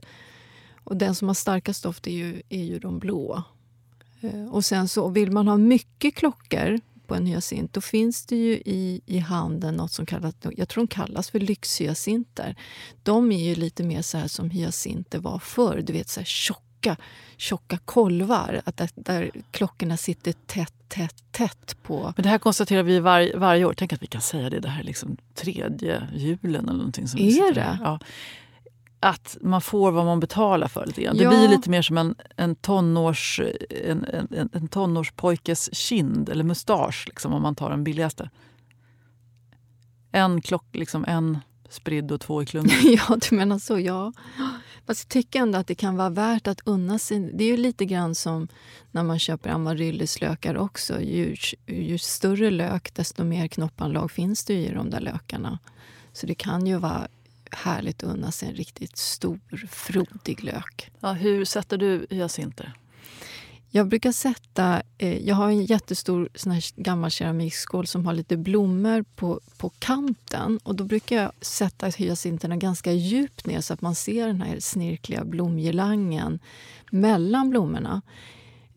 [0.84, 3.44] Och den som har starkast doft är ju, är ju de blåa.
[4.20, 8.36] Eh, Och sen så vill man ha mycket klockor på en hyacint, då finns det
[8.36, 12.56] ju i, i handeln något som kallas, jag tror de kallas för lyxhyacinter.
[13.02, 16.24] De är ju lite mer så här som hyacinter var förr, du vet så här
[16.24, 16.96] tjocka,
[17.36, 18.62] tjocka kolvar.
[18.64, 22.12] Att där, där klockorna sitter tätt, tätt, tätt på.
[22.16, 23.74] men det här konstaterar vi var, varje år.
[23.76, 24.60] Tänk att vi kan säga det.
[24.60, 27.08] Det här är liksom tredje julen eller någonting.
[27.08, 27.78] Som Är det?
[27.82, 27.98] Ja.
[29.00, 31.16] Att man får vad man betalar för lite grann.
[31.16, 31.30] Det Ja.
[31.30, 33.40] blir lite mer som en, en, tonårs,
[33.84, 38.30] en, en, en, tonårspojkes kind eller mustasch liksom, om man tar den billigaste.
[40.12, 42.70] En klock, liksom en spridd och två i klungan.
[42.84, 44.12] ja, du menar så, ja.
[44.86, 47.30] Fast jag tycker ändå att det kan vara värt att unna sig.
[47.34, 48.48] Det är ju lite grann som
[48.90, 51.00] när man köper amaryllislökar också.
[51.00, 55.58] Ju, ju större lök, desto mer knoppanlag finns det i de där lökarna.
[56.12, 57.08] Så det kan ju vara
[57.52, 60.90] härligt att unna sig en riktigt stor, frodig lök.
[61.00, 62.74] Ja, hur sätter du hyacinter?
[63.70, 64.82] Jag brukar sätta...
[64.98, 69.68] Eh, jag har en jättestor sån här gammal keramikskål som har lite blommor på, på
[69.78, 70.58] kanten.
[70.62, 74.60] Och Då brukar jag sätta hyacinterna ganska djupt ner så att man ser den här
[74.60, 76.38] snirkliga blomgirlangen
[76.90, 78.02] mellan blommorna.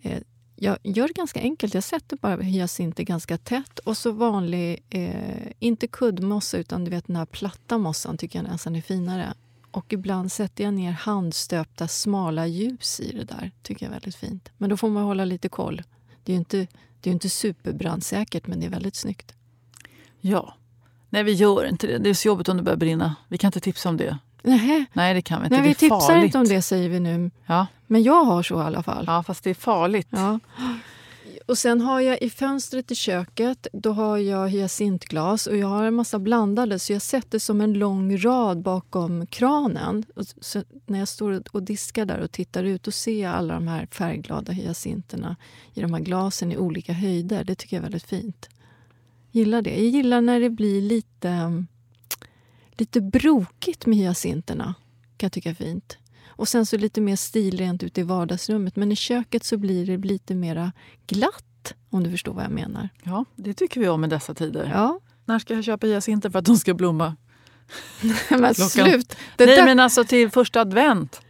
[0.02, 0.20] Eh,
[0.64, 1.74] jag gör det ganska enkelt.
[1.74, 7.08] Jag sätter bara hyacinter ganska tätt och så vanlig, eh, inte kuddmossa utan du vet
[7.08, 9.34] den här platta mossan tycker jag nästan är finare.
[9.72, 13.52] Och ibland sätter jag ner handstöpta smala ljus i det där.
[13.62, 14.50] tycker jag är väldigt fint.
[14.58, 15.82] Men då får man hålla lite koll.
[16.24, 16.58] Det är ju inte,
[17.02, 19.34] det är ju inte superbrandsäkert men det är väldigt snyggt.
[20.20, 20.54] Ja.
[21.10, 21.98] Nej, vi gör inte det.
[21.98, 23.16] Det är så jobbigt om det börjar brinna.
[23.28, 24.18] Vi kan inte tipsa om det.
[24.42, 25.58] Nähä, Nej, det kan vi inte.
[25.58, 26.26] nej, vi tipsar farligt.
[26.26, 27.32] inte om det säger vi nu.
[27.46, 27.68] Ja.
[27.88, 29.04] Men jag har så i alla fall.
[29.08, 30.08] ja, fast det är farligt.
[30.10, 30.40] Ja.
[31.46, 35.84] Och sen har jag i fönstret i köket, då har jag hyacintglas och jag har
[35.84, 40.06] en massa blandade så jag sätter som en lång rad bakom kranen.
[40.42, 43.68] Så när jag står och diskar där och tittar ut och ser jag alla de
[43.68, 45.36] här färgglada hyacinterna
[45.74, 47.44] i de här glasen i olika höjder.
[47.44, 48.50] Det tycker jag är väldigt fint.
[49.32, 49.70] Gillar det.
[49.70, 51.64] Jag gillar när det blir lite,
[52.82, 54.74] lite brokigt med hyacinterna.
[55.18, 55.98] kan jag tycka är fint.
[56.28, 58.76] Och sen så lite mer stilrent ute i vardagsrummet.
[58.76, 60.72] Men i köket så blir det lite mera
[61.08, 62.90] glatt, om du förstår vad jag menar.
[63.04, 64.72] Ja, det tycker vi om i dessa tider.
[64.74, 65.00] Ja.
[65.26, 67.16] När ska jag köpa hyacinter för att de ska blomma?
[68.30, 69.16] men slut!
[69.36, 71.22] Det Nej, men alltså till första advent.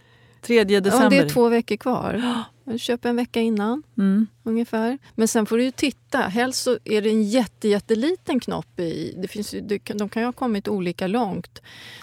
[0.41, 1.03] 3 december.
[1.03, 2.43] Ja, det är två veckor kvar.
[2.77, 4.27] Köp en vecka innan, mm.
[4.43, 4.97] ungefär.
[5.15, 6.17] Men sen får du ju titta.
[6.17, 9.13] Helst så är det en jätte, jätteliten knopp i.
[9.17, 9.55] Det finns,
[9.93, 11.61] de kan ju ha kommit olika långt.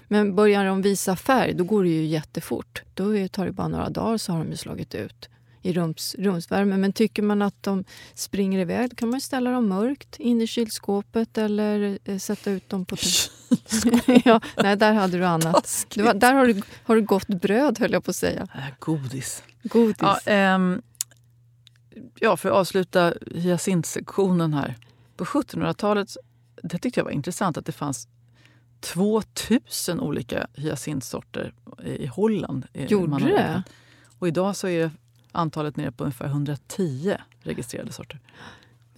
[0.09, 2.83] Men börjar de visa färg, då går det ju jättefort.
[2.95, 5.29] Då tar det bara några dagar så har de slagit ut
[5.63, 6.77] i rums, rumsvärme.
[6.77, 10.47] Men tycker man att de springer iväg då kan man ställa dem mörkt in i
[10.47, 12.97] kylskåpet eller eh, sätta ut dem på...
[14.25, 15.87] ja, nej, där hade du annat.
[15.95, 18.49] Du, där har du, har du gott bröd, höll jag på att säga.
[18.55, 19.43] Äh, godis.
[19.63, 19.97] Godis.
[20.01, 20.83] Ja, ähm,
[22.21, 24.75] ja, för att avsluta hyacintsektionen här.
[25.17, 26.17] På 1700-talet,
[26.63, 28.09] det tyckte jag var intressant att det fanns
[28.81, 32.67] 2000 olika hyacintsorter i Holland.
[32.73, 33.63] Gjorde det?
[34.19, 34.91] Och idag så är
[35.33, 38.21] antalet nere på ungefär 110 registrerade sorter.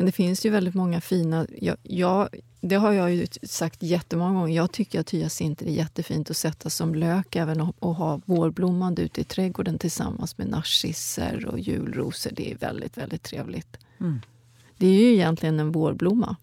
[0.01, 1.47] Men det finns ju väldigt många fina...
[1.59, 2.29] Jag, jag,
[2.61, 4.57] det har jag ju sagt jättemånga gånger.
[4.57, 9.03] Jag tycker att hyacinter är jättefint att sätta som lök även och, och ha vårblommande
[9.03, 12.31] ute i trädgården tillsammans med narcisser och julrosor.
[12.35, 13.77] Det är väldigt, väldigt trevligt.
[14.01, 14.21] Mm.
[14.77, 16.37] Det är ju egentligen en vårblomma.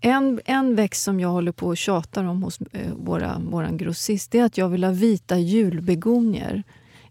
[0.00, 4.34] En, en växt som jag håller på och tjatar om hos eh, våra, våran grossist
[4.34, 6.62] är att jag vill ha vita julbegonier.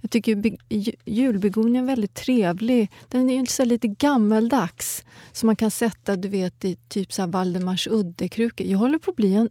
[0.05, 0.57] Jag tycker
[1.05, 2.91] julbegonia är väldigt trevlig.
[3.09, 5.05] Den är så lite gammeldags.
[5.31, 8.67] Som man kan sätta du vet, i typ så här Valdemars uddekrukor.
[8.67, 9.49] Jag håller på att bli, en,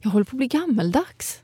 [0.00, 1.40] jag håller på att bli gammeldags.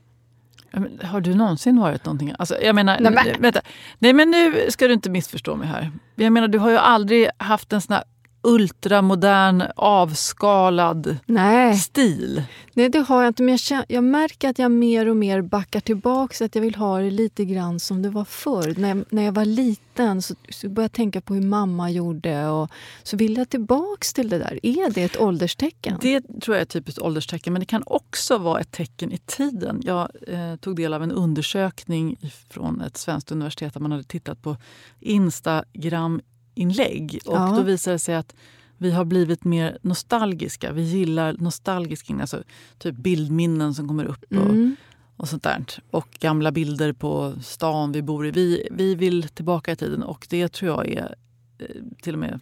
[1.03, 2.33] Har du någonsin varit någonting?
[2.39, 3.41] Alltså, jag menar, Nej, men.
[3.41, 3.61] Vänta.
[3.99, 5.91] Nej, men nu ska du inte missförstå mig här.
[6.15, 8.03] Jag menar, du har ju aldrig haft en sån här
[8.45, 11.75] ultramodern, avskalad Nej.
[11.75, 12.43] stil.
[12.73, 13.43] Nej, det har jag inte.
[13.43, 16.45] Men jag, känner, jag märker att jag mer och mer backar tillbaka.
[16.45, 18.73] Att jag vill ha det lite grann som det var förr.
[18.77, 22.47] När jag, när jag var liten så, så började jag tänka på hur mamma gjorde.
[22.47, 22.69] Och
[23.03, 24.59] så vill jag tillbaka till det där.
[24.63, 25.97] Är det ett ålderstecken?
[26.01, 27.53] Det tror jag är ett typiskt ålderstecken.
[27.53, 29.81] Men det kan också vara ett tecken i tiden.
[29.83, 32.17] Jag eh, tog del av en undersökning
[32.49, 34.57] från ett svenskt universitet där man hade tittat på
[34.99, 36.21] Instagram
[36.55, 37.19] inlägg.
[37.25, 37.53] Och ja.
[37.57, 38.35] Då visar det sig att
[38.77, 40.71] vi har blivit mer nostalgiska.
[40.71, 42.43] Vi gillar nostalgiska alltså
[42.77, 44.23] typ bildminnen som kommer upp.
[44.29, 44.75] Och, mm.
[45.17, 45.65] och sånt där.
[45.91, 48.31] Och gamla bilder på stan vi bor i.
[48.31, 51.15] Vi, vi vill tillbaka i tiden och det tror jag är
[51.59, 51.67] eh,
[52.01, 52.39] till och med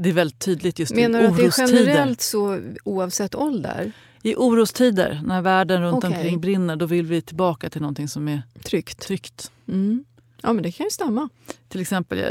[0.00, 1.42] det är väldigt tydligt just Menar i orostider.
[1.42, 3.92] Menar du att det är generellt så oavsett ålder?
[4.22, 6.16] I orostider, när världen runt okay.
[6.16, 8.98] omkring brinner, då vill vi tillbaka till någonting som är tryggt.
[8.98, 9.52] tryggt.
[9.68, 10.04] Mm.
[10.42, 11.28] Ja, men det kan ju stämma.
[11.68, 12.24] Till exempel,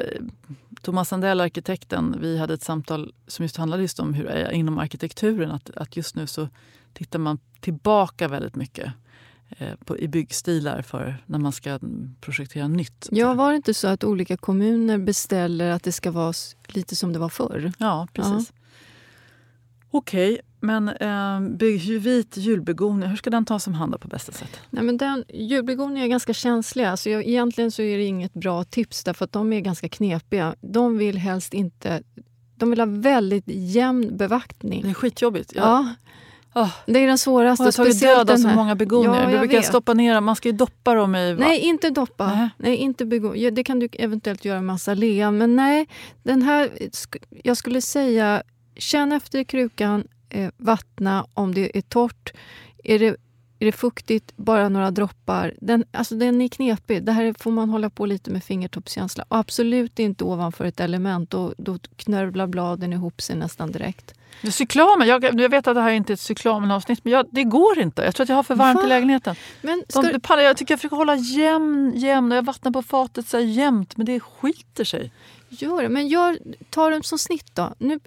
[0.81, 4.51] Thomas Sandell, arkitekten, vi hade ett samtal som just handlade just om hur det är
[4.51, 5.51] inom arkitekturen.
[5.51, 6.49] Att, att just nu så
[6.93, 8.93] tittar man tillbaka väldigt mycket
[9.49, 11.79] eh, på, i byggstilar för när man ska
[12.21, 13.07] projektera nytt.
[13.11, 16.33] Ja, var det inte så att olika kommuner beställer att det ska vara
[16.67, 17.71] lite som det var förr?
[17.79, 18.53] Ja, precis.
[19.97, 24.59] Okej, okay, men eh, vit julbegonia, hur ska den tas om hand på bästa sätt?
[24.69, 26.91] Nej, men den, julbegonier är ganska känsliga.
[26.91, 30.55] Alltså jag, egentligen så är det inget bra tips därför att de är ganska knepiga.
[30.61, 32.01] De vill helst inte...
[32.55, 34.83] De vill ha väldigt jämn bevaktning.
[34.83, 35.55] Det är skitjobbigt.
[35.55, 35.93] Jag, ja.
[36.61, 36.75] Oh.
[36.85, 37.63] Det är den svåraste.
[37.63, 39.23] Jag har tagit död av så många begonier.
[39.23, 39.65] Ja, du brukar vet.
[39.65, 41.35] stoppa ner Man ska ju doppa dem i...
[41.39, 42.27] Nej, inte doppa.
[42.27, 42.49] Nej.
[42.57, 43.51] nej inte begonier.
[43.51, 45.31] Det kan du eventuellt göra med azalea.
[45.31, 45.87] Men nej,
[46.23, 46.69] den här...
[47.43, 48.43] Jag skulle säga
[48.79, 52.33] Känn efter i krukan, eh, vattna om det är torrt.
[52.83, 53.07] Är det,
[53.59, 55.53] är det fuktigt, bara några droppar.
[55.61, 57.03] Den, alltså den är knepig.
[57.03, 59.25] Det här får man hålla på lite med fingertoppskänsla.
[59.27, 61.29] Och absolut inte ovanför ett element.
[61.29, 64.13] Då, då knörvlar bladen ihop sig nästan direkt.
[64.51, 67.43] Cyklamen, jag, jag vet att det här är inte är ett cyklamenavsnitt men jag, det
[67.43, 68.01] går inte.
[68.01, 68.85] Jag tror att jag har för varmt Va?
[68.85, 69.35] i lägenheten.
[69.61, 70.43] Men ska De, du...
[70.43, 74.05] Jag tycker jag försöker hålla jämn, jämn och jag vattnar på fatet så jämnt men
[74.05, 75.11] det skiter sig.
[75.49, 77.73] Gör det, men gör, ta dem som snitt då.
[77.79, 77.99] Nu,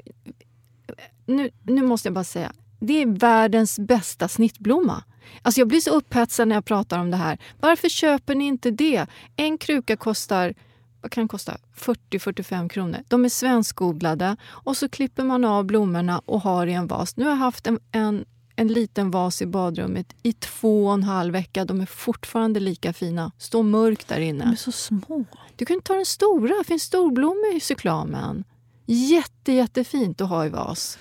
[1.31, 5.05] nu, nu måste jag bara säga, det är världens bästa snittblomma.
[5.43, 7.39] Alltså jag blir så upphetsad när jag pratar om det här.
[7.61, 9.07] Varför köper ni inte det?
[9.37, 10.55] En kruka kostar
[11.03, 12.99] vad kan kosta 40-45 kronor.
[13.09, 17.17] De är svenskodlade och så klipper man av blommorna och har i en vas.
[17.17, 18.25] Nu har jag haft en, en,
[18.57, 21.65] en liten vas i badrummet i två och en halv vecka.
[21.65, 23.33] De är fortfarande lika fina.
[23.39, 24.45] Står mörkt där inne.
[24.45, 25.25] De är så små.
[25.57, 26.55] Du kan ta den stora.
[26.59, 28.45] Det finns storblommor i cyklamen.
[28.87, 30.99] Jätte, jättefint att ha i vas.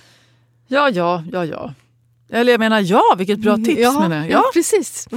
[0.72, 1.74] Ja, ja, ja, ja.
[2.28, 4.30] Eller jag menar ja, vilket bra tips ja, menar jag.
[4.30, 5.08] Ja, precis.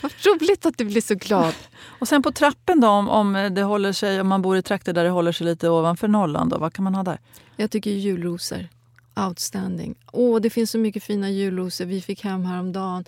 [0.00, 1.54] Vad roligt att du blir så glad.
[1.84, 4.92] Och sen på trappen då, om, om det håller sig, om man bor i trakter
[4.92, 7.18] där det håller sig lite ovanför nollan, då, vad kan man ha där?
[7.56, 8.68] Jag tycker julrosor.
[9.26, 9.94] Outstanding.
[10.12, 13.04] Åh, det finns så mycket fina julrosor vi fick hem häromdagen.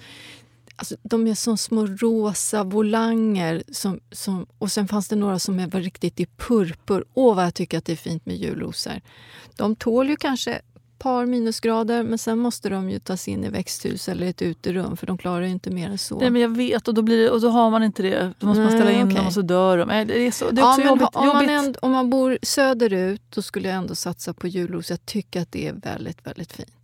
[0.76, 3.62] Alltså, de är som små rosa volanger.
[3.72, 7.04] Som, som, och sen fanns det några som var riktigt i purpur.
[7.14, 9.00] Åh, vad jag tycker att det är fint med julrosor.
[9.56, 10.60] De tål ju kanske
[11.02, 15.06] par minusgrader men sen måste de ju tas in i växthus eller ett uterum för
[15.06, 16.18] de klarar ju inte mer än så.
[16.18, 18.32] Nej, men jag vet och då, blir det, och då har man inte det.
[18.38, 19.16] Då måste Nej, man ställa in okej.
[19.16, 19.88] dem och så dör de.
[19.88, 21.08] Det är, så, det är ja, också men jobbigt.
[21.12, 21.50] om, man jobbigt.
[21.50, 24.92] ändå, om man bor söderut då skulle jag ändå satsa på julrosor.
[24.92, 26.81] Jag tycker att det är väldigt, väldigt fint.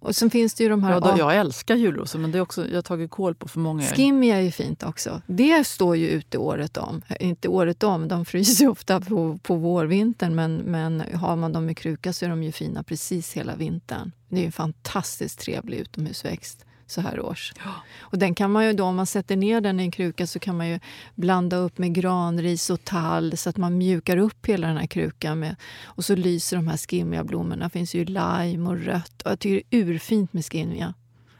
[0.00, 0.92] Och sen finns det ju de här...
[0.92, 3.60] Ja, då, jag älskar julrosor men det är också, jag har tagit koll på för
[3.60, 3.82] många.
[3.82, 5.22] Skimmy är ju fint också.
[5.26, 7.02] Det står ju ute året om.
[7.20, 11.70] Inte året om, de fryser ju ofta på, på vårvintern men, men har man dem
[11.70, 14.12] i kruka så är de ju fina precis hela vintern.
[14.28, 17.52] Det är en fantastiskt trevlig utomhusväxt så här års.
[18.00, 20.38] Och den kan man ju då, om man sätter ner den i en kruka så
[20.38, 20.80] kan man ju
[21.14, 25.38] blanda upp med granris och tall så att man mjukar upp hela den här krukan.
[25.38, 27.64] Med, och så lyser de här skimmiga blommorna.
[27.64, 29.22] Det finns ju lime och rött.
[29.22, 30.94] Och jag tycker det är urfint med skimmiga.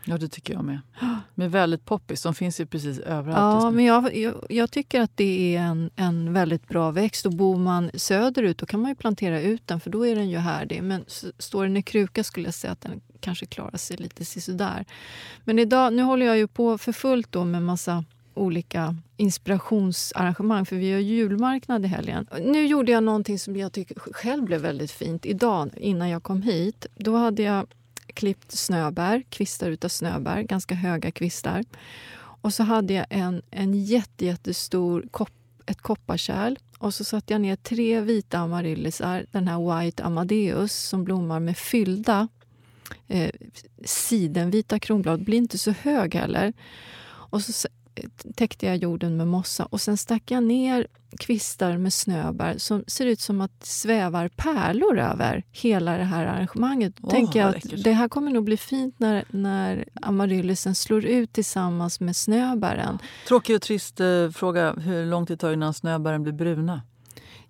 [0.05, 0.81] Ja, det tycker jag med.
[1.35, 2.23] De är väldigt poppis.
[2.23, 3.77] De finns ju precis överallt Ja, nu.
[3.77, 7.27] men jag, jag, jag tycker att det är en, en väldigt bra växt.
[7.27, 10.31] Och bor man söderut då kan man ju plantera ut den för då är den
[10.31, 10.83] ju härdig.
[10.83, 11.05] Men
[11.39, 14.85] står den i kruka skulle jag säga att den kanske klarar sig lite sisådär.
[15.45, 18.05] Men idag, nu håller jag ju på för fullt då med massa
[18.35, 22.27] olika inspirationsarrangemang för vi har julmarknad i helgen.
[22.41, 26.43] Nu gjorde jag någonting som jag tycker själv blev väldigt fint idag innan jag kom
[26.43, 26.87] hit.
[26.97, 27.67] Då hade jag
[28.15, 31.65] klippt snöbär, kvistar utav snöbär, ganska höga kvistar.
[32.17, 35.31] Och så hade jag en, en jätte, jättestor kopp,
[35.67, 41.05] ett kopparkärl och så satte jag ner tre vita amaryllisar, den här White Amadeus som
[41.05, 42.29] blommar med fyllda
[43.07, 43.31] eh,
[43.85, 45.25] sidenvita kronblad.
[45.25, 46.53] Blir inte så hög heller.
[47.31, 47.69] Och så
[48.35, 50.87] täckte jag jorden med mossa och sen stack jag ner
[51.19, 56.95] kvistar med snöbär som ser ut som att svävar pärlor över hela det här arrangemanget.
[57.03, 61.33] Åh, tänker jag att det här kommer nog bli fint när, när amaryllisen slår ut
[61.33, 62.99] tillsammans med snöbären.
[63.29, 64.73] Tråkig och trist eh, fråga.
[64.73, 66.83] Hur lång tid tar det innan snöbären blir bruna?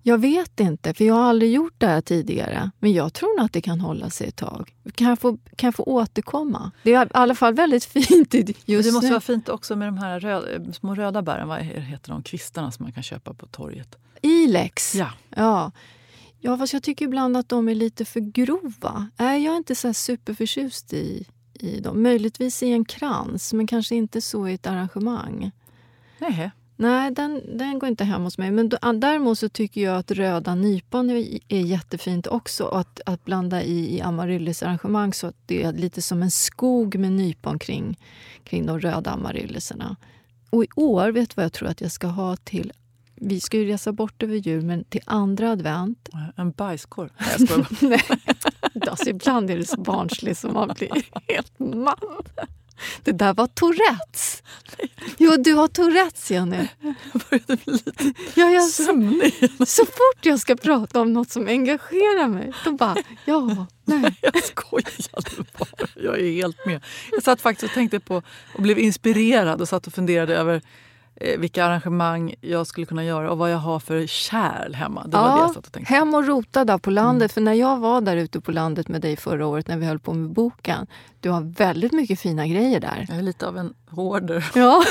[0.01, 2.71] Jag vet inte, för jag har aldrig gjort det här tidigare.
[2.79, 4.75] Men jag tror nog att det kan hålla sig ett tag.
[4.95, 6.71] Kan jag få, kan jag få återkomma?
[6.83, 8.33] Det är i alla fall väldigt fint
[8.65, 9.09] just det måste nu.
[9.09, 11.47] vara fint också med de här röd, eh, små röda bären.
[11.47, 12.23] Vad heter de?
[12.23, 13.97] Kvistarna som man kan köpa på torget.
[14.21, 14.95] Ilex.
[14.95, 15.11] Ja.
[15.35, 15.71] Ja.
[16.39, 19.09] ja, fast jag tycker ibland att de är lite för grova.
[19.17, 22.03] Nej, jag är inte så superförtjust i, i dem.
[22.03, 25.51] Möjligtvis i en krans, men kanske inte så i ett arrangemang.
[26.19, 26.51] Nej.
[26.81, 28.51] Nej, den, den går inte hem hos mig.
[28.51, 32.63] Men då, däremot så tycker jag att röda nypon är, jättefint också.
[32.63, 36.95] Och att, att blanda i, i amaryllisarrangemang så att det är lite som en skog
[36.95, 37.99] med nypon kring,
[38.43, 39.95] kring de röda amaryllisarna.
[40.49, 42.71] Och i år, vet du vad jag tror att jag ska ha till...
[43.15, 47.09] Vi ska ju resa bort över jul, men till andra advent En bajskorv.
[47.81, 48.01] Nej,
[48.73, 48.89] jag.
[48.89, 52.23] Alltså, ibland är det så barnsligt som man blir helt man.
[53.03, 54.43] Det där var Tourettes.
[55.17, 56.67] Jo, du har Tourettes, Jenny.
[56.81, 59.33] Jag började bli lite Ja, jag, sömnig.
[59.67, 64.15] så fort jag ska prata om något som engagerar mig, då bara ja, nej.
[64.21, 65.87] Jag skojade bara.
[65.95, 66.83] Jag är helt med.
[67.11, 68.21] Jag satt faktiskt och tänkte på
[68.55, 70.61] och blev inspirerad och satt och funderade över
[71.37, 75.07] vilka arrangemang jag skulle kunna göra och vad jag har för kärl hemma.
[75.07, 75.93] Det var det jag satt och tänkte.
[75.93, 77.31] hem och rota där på landet.
[77.31, 79.99] För när jag var där ute på landet med dig förra året när vi höll
[79.99, 80.87] på med boken,
[81.19, 83.05] du har väldigt mycket fina grejer där.
[83.09, 84.45] Jag är lite av en hoarder.
[84.55, 84.83] Ja,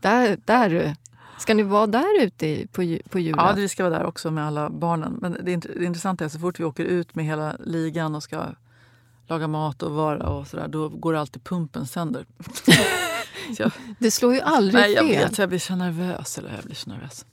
[0.00, 0.94] där, där du.
[1.38, 3.44] Ska ni vara där ute på, på julen?
[3.46, 5.18] Ja, vi ska vara där också med alla barnen.
[5.20, 8.14] Men det, int- det intressanta är att så fort vi åker ut med hela ligan
[8.14, 8.42] och ska
[9.26, 12.24] laga mat och vara och sådär, då går alltid pumpen sönder.
[13.58, 15.28] jag, Det slår ju aldrig nej, jag fel.
[15.28, 16.38] vet, jag blir så nervös.
[16.38, 17.26] Eller jag blir så nervös.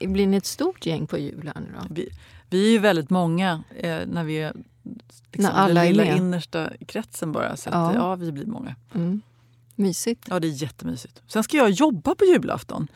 [0.00, 1.54] Blir ni ett stort gäng på julen?
[1.56, 1.86] nu Då?
[1.94, 2.08] Vi,
[2.50, 4.52] vi är ju väldigt många eh, när vi är
[5.32, 6.16] liksom, När alla den är lilla med.
[6.16, 7.56] innersta kretsen bara.
[7.56, 7.94] Så att, Ja.
[7.94, 8.14] ja.
[8.14, 8.74] vi blir många.
[8.94, 9.20] Mm.
[9.74, 10.26] Mysigt.
[10.30, 11.22] Ja, det är jättemysigt.
[11.26, 12.88] Sen ska jag jobba på julafton.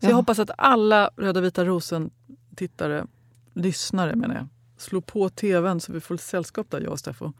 [0.00, 0.16] Så jag Ja.
[0.16, 3.06] hoppas att alla Röda vita rosen-tittare,
[3.54, 4.46] lyssnare menar jag,
[4.78, 7.32] slår på tvn så vi får sällskap där, jag och Steffo.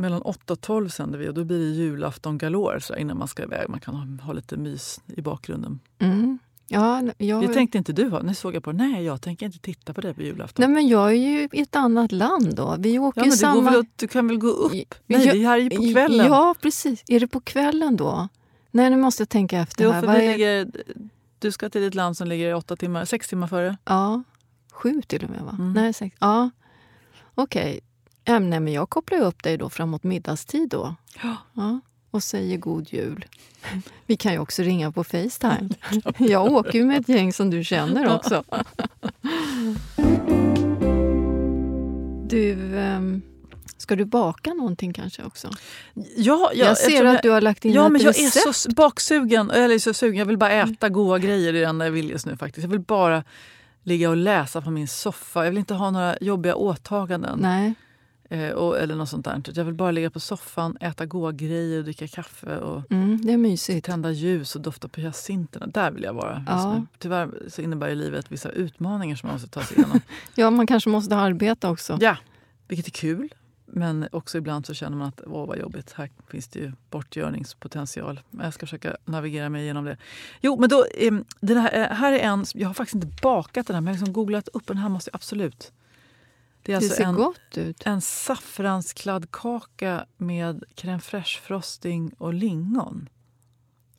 [0.00, 3.28] Mellan 8 och 12 sänder vi och då blir det julafton galore så innan man
[3.28, 3.68] ska iväg.
[3.68, 5.80] Man kan ha, ha lite mys i bakgrunden.
[5.98, 6.38] Mm.
[6.68, 8.22] Ja, jag, Det tänkte inte du ha.
[8.22, 10.62] Nu såg jag på Nej, jag tänker inte titta på det på julafton.
[10.62, 12.76] Nej, men jag är ju i ett annat land då.
[12.78, 13.54] Vi åker ja, men det samma...
[13.54, 14.72] går väl, att- du kan väl gå upp?
[15.06, 16.26] Nej, jag- det här är ju på kvällen.
[16.26, 17.02] Ja, precis.
[17.08, 18.28] Är det på kvällen då?
[18.70, 19.84] Nej, nu måste jag tänka efter.
[19.84, 20.02] Jo, här.
[20.02, 20.70] vi är- ligger,
[21.38, 23.76] du ska till ett land som ligger åtta timmar, sex timmar före.
[23.84, 24.22] Ja,
[24.72, 25.56] sju till och med va?
[25.58, 25.72] Mm.
[25.72, 26.16] Nej, sex.
[26.20, 26.50] Ja.
[27.34, 27.80] Okej,
[28.36, 28.52] okay.
[28.52, 30.94] äh, men jag kopplar upp dig då framåt middagstid då.
[31.22, 31.36] Ja.
[31.54, 31.80] ja.
[32.10, 33.24] Och säger god jul.
[34.06, 35.68] Vi kan ju också ringa på Facetime.
[36.18, 38.44] Jag åker ju med ett gäng som du känner också.
[42.28, 43.22] Du, um,
[43.76, 45.50] ska du baka någonting kanske också?
[45.94, 48.46] Ja, jag, jag ser att du har lagt in ja, ett men Jag recept.
[48.46, 49.50] är så baksugen.
[49.50, 50.18] Eller så sugen.
[50.18, 51.52] Jag vill bara äta goda grejer.
[51.52, 52.36] Det är det enda jag vill just nu.
[52.36, 52.62] faktiskt.
[52.62, 53.24] Jag vill bara
[53.82, 55.44] ligga och läsa på min soffa.
[55.44, 57.38] Jag vill inte ha några jobbiga åtaganden.
[57.42, 57.74] Nej.
[58.32, 59.42] Eh, och, eller något sånt där.
[59.54, 63.36] Jag vill bara ligga på soffan, äta goda grejer, dricka kaffe och mm, det är
[63.36, 63.86] mysigt.
[63.86, 65.66] tända ljus och dofta på hyacinterna.
[65.66, 66.44] Där vill jag vara.
[66.46, 66.84] Ja.
[66.98, 70.00] Tyvärr så innebär ju livet vissa utmaningar som man måste ta sig igenom.
[70.34, 71.98] ja, man kanske måste arbeta också.
[72.00, 72.16] Ja,
[72.68, 73.34] vilket är kul.
[73.66, 78.20] Men också ibland så känner man att åh vad jobbigt, här finns det ju bortgörningspotential.
[78.30, 79.96] Men jag ska försöka navigera mig igenom det.
[80.40, 83.74] Jo, men då, eh, den här, här är en, jag har faktiskt inte bakat den
[83.74, 85.72] här men jag har liksom googlat upp den här måste jag absolut.
[86.62, 87.86] Det, alltså det ser en, gott ut.
[87.86, 93.08] En saffranskladdkaka med crème fraîche-frosting och lingon.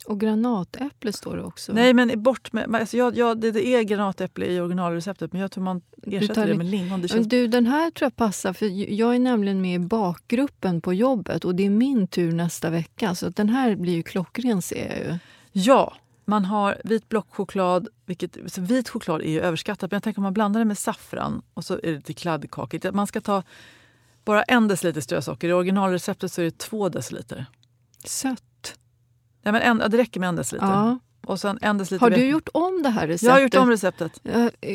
[0.05, 1.73] Och granatäpple står det också.
[1.73, 2.75] Nej, men bort med...
[2.75, 6.53] Alltså jag, jag, det, det är granatäpple i originalreceptet men jag tror man ersätter det
[6.53, 7.01] med lingon.
[7.01, 7.27] Det känns...
[7.27, 11.45] Du, den här tror jag passar, för jag är nämligen med i bakgruppen på jobbet
[11.45, 13.15] och det är min tur nästa vecka.
[13.15, 15.17] Så den här blir ju klockren ser jag ju.
[15.51, 15.93] Ja,
[16.25, 17.87] man har vit blockchoklad.
[18.05, 21.41] Vilket, vit choklad är ju överskattat men jag tänker om man blandar det med saffran
[21.53, 22.93] och så är det till kladdkakigt.
[22.93, 23.43] Man ska ta
[24.25, 25.49] bara en deciliter strösocker.
[25.49, 27.45] I originalreceptet så är det två deciliter.
[28.05, 28.75] Sött.
[29.41, 30.67] Ja, men en, det räcker med en deciliter.
[30.67, 30.99] Ja.
[31.25, 33.27] Och sen en deciliter har du gjort om det här receptet?
[33.27, 34.21] Jag har gjort om receptet.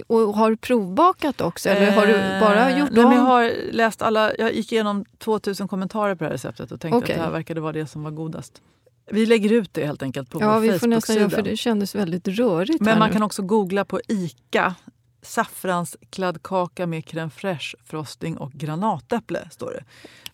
[0.06, 1.68] Och har du provbakat också?
[1.68, 3.12] Eller har du bara gjort Nej, om?
[3.12, 6.98] jag har läst alla, jag gick igenom 2000 kommentarer på det här receptet och tänkte
[6.98, 7.12] okay.
[7.12, 8.62] att det här verkade vara det som var godast.
[9.10, 11.20] Vi lägger ut det helt enkelt på ja, vår vi får nästan Facebook-sida.
[11.20, 12.80] göra för det kändes väldigt rörigt.
[12.80, 13.12] Men man nu.
[13.12, 14.74] kan också googla på ICA
[15.22, 19.48] saffranskladdkaka med crème fraîche, frosting och granatäpple.
[19.50, 19.84] står det.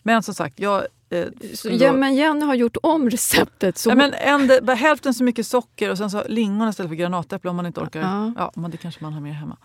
[0.03, 0.85] Men som sagt, jag...
[1.09, 3.77] Eh, så, ja, men Jenny har gjort om receptet.
[3.77, 3.89] Så...
[3.89, 7.55] Ja, men en, hälften så mycket socker och sen så lingon istället för granatäpple om
[7.55, 8.01] man inte orkar.
[8.01, 8.33] Ja.
[8.37, 9.57] Ja, men det kanske man har med hemma.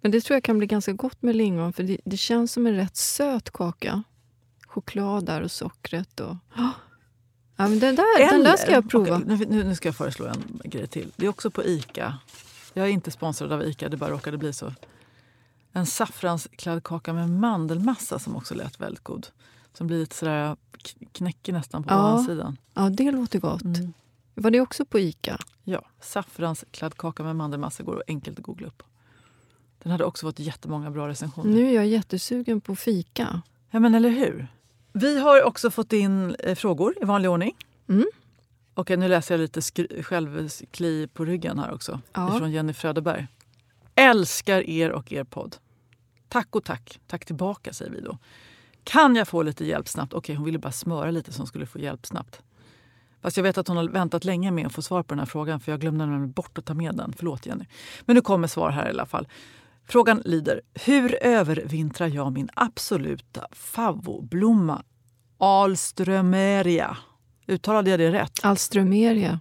[0.00, 2.66] Men det tror jag kan bli ganska gott med lingon för det, det känns som
[2.66, 4.02] en rätt söt kaka.
[4.66, 6.20] Choklad där och sockret.
[6.20, 6.36] Och...
[7.56, 9.16] Ja, men den, där, Eller, den där ska jag prova.
[9.16, 11.12] Okay, nu, nu ska jag föreslå en grej till.
[11.16, 12.18] Det är också på ICA.
[12.74, 14.72] Jag är inte sponsrad av ICA, det bara råkade bli så.
[15.72, 19.26] En saffranskladdkaka med mandelmassa som också lät väldigt god.
[19.72, 20.56] Som blir lite sådär
[21.12, 22.12] knäckig nästan på ja.
[22.12, 22.58] ovansidan.
[22.74, 23.62] Ja, det låter gott.
[23.62, 23.92] Mm.
[24.34, 25.38] Var det också på ICA?
[25.64, 28.82] Ja, saffranskladdkaka med mandelmassa går enkelt att googla upp.
[29.82, 31.50] Den hade också fått jättemånga bra recensioner.
[31.50, 33.42] Nu är jag jättesugen på fika.
[33.70, 34.48] Ja, men eller hur?
[34.98, 37.56] Vi har också fått in eh, frågor i vanlig ordning.
[37.88, 38.06] Mm.
[38.74, 39.60] Och nu läser jag lite
[40.02, 42.00] självkli på ryggen här också.
[42.12, 42.38] Ja.
[42.38, 43.26] Från Jenny Fröderberg.
[43.94, 45.56] Älskar er och er podd.
[46.28, 47.00] Tack och tack.
[47.06, 48.18] Tack tillbaka säger vi då.
[48.84, 50.12] Kan jag få lite hjälp snabbt?
[50.12, 52.42] Okej, hon ville bara smöra lite så hon skulle få hjälp snabbt.
[53.22, 55.26] Fast jag vet att hon har väntat länge med att få svar på den här
[55.26, 57.12] frågan för jag glömde nämligen bort att ta med den.
[57.16, 57.64] Förlåt Jenny.
[58.00, 59.28] Men nu kommer svar här i alla fall.
[59.88, 64.82] Frågan lyder, hur övervintrar jag min absoluta favoritblomma
[65.38, 66.96] Alströmeria?
[67.46, 68.44] Uttalade jag det rätt?
[68.44, 69.40] Alströmeria,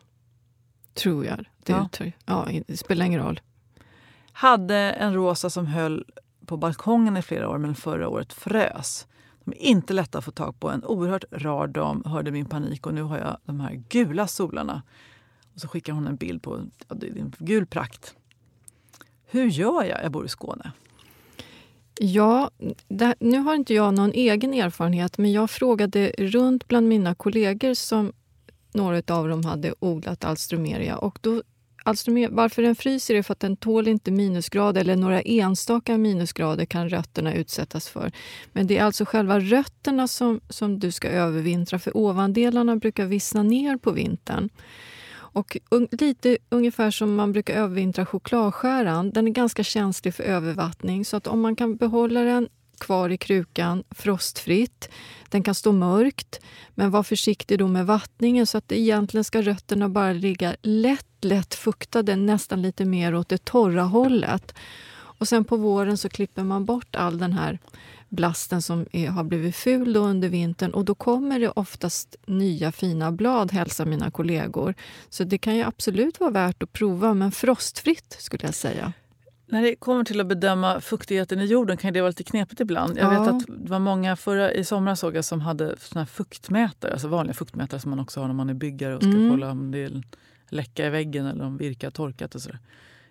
[0.93, 1.37] tror jag.
[1.37, 1.89] Det, Ja.
[1.99, 2.11] ja.
[2.25, 3.39] Ja, det spelar ingen roll.
[4.31, 6.05] Hade en rosa som höll
[6.45, 9.07] på balkongen i flera år men förra året frös.
[9.43, 10.69] De är inte lätta att få tag på.
[10.69, 14.81] En oerhört rar dam hörde min panik och nu har jag de här gula solarna.
[15.53, 18.15] Och så skickar hon en bild på ja, det är en gul prakt.
[19.35, 20.03] Hur gör jag?
[20.03, 20.71] Jag bor i Skåne.
[21.99, 22.51] Ja,
[22.87, 27.73] det, nu har inte jag någon egen erfarenhet men jag frågade runt bland mina kollegor
[27.73, 28.13] som
[28.73, 30.97] några av dem hade odlat alstromeria.
[30.97, 31.43] Och då,
[31.83, 36.65] alstromeria, varför den fryser är för att den tål inte minusgrader eller några enstaka minusgrader
[36.65, 38.11] kan rötterna utsättas för.
[38.53, 43.43] Men det är alltså själva rötterna som, som du ska övervintra för ovandelarna brukar vissna
[43.43, 44.49] ner på vintern.
[45.35, 49.09] Och un, lite ungefär som man brukar övervintra chokladskäran.
[49.11, 53.17] Den är ganska känslig för övervattning så att om man kan behålla den kvar i
[53.17, 54.89] krukan frostfritt.
[55.29, 56.39] Den kan stå mörkt,
[56.75, 61.55] men var försiktig då med vattningen så att egentligen ska rötterna bara ligga lätt, lätt
[61.55, 64.55] fuktade, nästan lite mer åt det torra hållet.
[64.95, 67.59] Och sen på våren så klipper man bort all den här
[68.15, 72.71] blasten som är, har blivit ful då under vintern och då kommer det oftast nya
[72.71, 74.73] fina blad, hälsar mina kollegor.
[75.09, 78.93] Så det kan ju absolut vara värt att prova, men frostfritt skulle jag säga.
[79.47, 82.97] När det kommer till att bedöma fuktigheten i jorden kan det vara lite knepigt ibland.
[82.97, 83.19] Jag Ja.
[83.19, 87.07] vet att det var många förra, i somras såg jag som hade såna fuktmätare, alltså
[87.07, 89.29] vanliga fuktmätare som man också har när man är byggare och ska Mm.
[89.31, 90.03] kolla om det är
[90.49, 92.59] läcka i väggen eller om virke har torkat och sådär.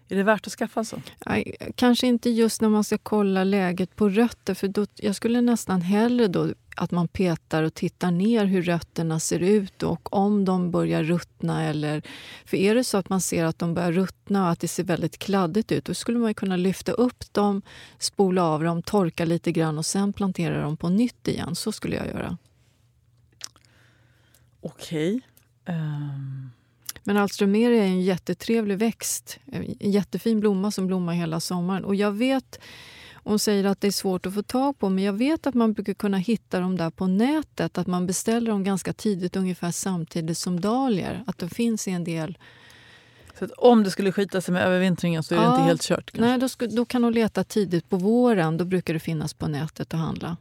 [0.09, 1.03] Är det värt att skaffa så?
[1.27, 4.55] Nej, kanske inte just när man ska kolla läget på rötter.
[4.55, 9.21] För då, Jag skulle nästan hellre då att man petar och tittar ner hur rötterna
[9.21, 11.63] ser ut och om de börjar ruttna.
[11.63, 12.03] Eller,
[12.45, 14.85] för är det så att man ser att de börjar ruttna och att det ser
[14.85, 17.63] väldigt kladdigt ut, då skulle man kunna lyfta upp dem,
[17.99, 21.55] spola av dem, torka lite grann och sen plantera dem på nytt igen.
[21.55, 22.39] Så skulle jag göra.
[24.61, 25.21] Okej.
[25.67, 26.51] Um...
[27.05, 29.39] Men alstroemeria är en jättetrevlig växt.
[29.53, 31.85] En jättefin blomma som blommar hela sommaren.
[31.85, 32.61] Och jag vet,
[33.15, 35.73] hon säger att det är svårt att få tag på, men jag vet att man
[35.73, 37.79] brukar kunna hitta dem där på nätet.
[37.79, 41.25] Att man beställer dem ganska tidigt, ungefär samtidigt som dahlior.
[41.27, 42.39] Att de finns i en del
[43.39, 46.11] så om det skulle skita sig med övervintringen så är ja, det inte helt kört?
[46.11, 46.49] Kanske.
[46.59, 48.57] Nej, då, då kan hon leta tidigt på våren.
[48.57, 50.37] Då brukar det finnas på nätet att handla.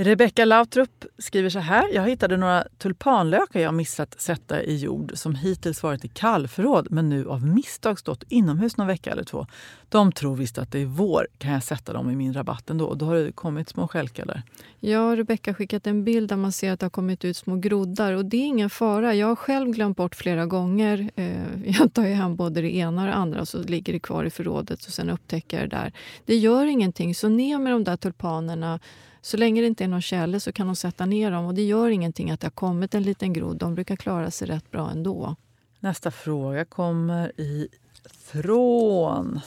[0.00, 1.94] Rebecka Lautrup skriver så här.
[1.94, 7.08] Jag hittade några tulpanlökar jag missat sätta i jord som hittills varit i kallförråd men
[7.08, 9.46] nu av misstag stått inomhus någon vecka eller två.
[9.88, 11.26] De tror visst att det är vår.
[11.38, 12.94] Kan jag sätta dem i min rabatt ändå?
[12.94, 14.42] Då har det kommit små stjälkar där.
[14.80, 17.56] Ja, Rebecka har skickat en bild där man ser att det har kommit ut små
[17.56, 18.12] groddar.
[18.12, 19.14] Och det är ingen fara.
[19.14, 21.10] Jag har själv glömt bort flera gånger.
[21.16, 24.00] Eh, jag tar ju hem både det ena och det andra och så ligger det
[24.00, 25.92] kvar i förrådet och sen upptäcker jag det där.
[26.24, 27.14] Det gör ingenting.
[27.14, 28.80] Så ner med de där tulpanerna
[29.28, 31.62] så länge det inte är någon tjäle så kan de sätta ner dem och det
[31.62, 33.56] gör ingenting att det har kommit en liten grodd.
[33.56, 35.36] De brukar klara sig rätt bra ändå.
[35.80, 39.40] Nästa fråga kommer ifrån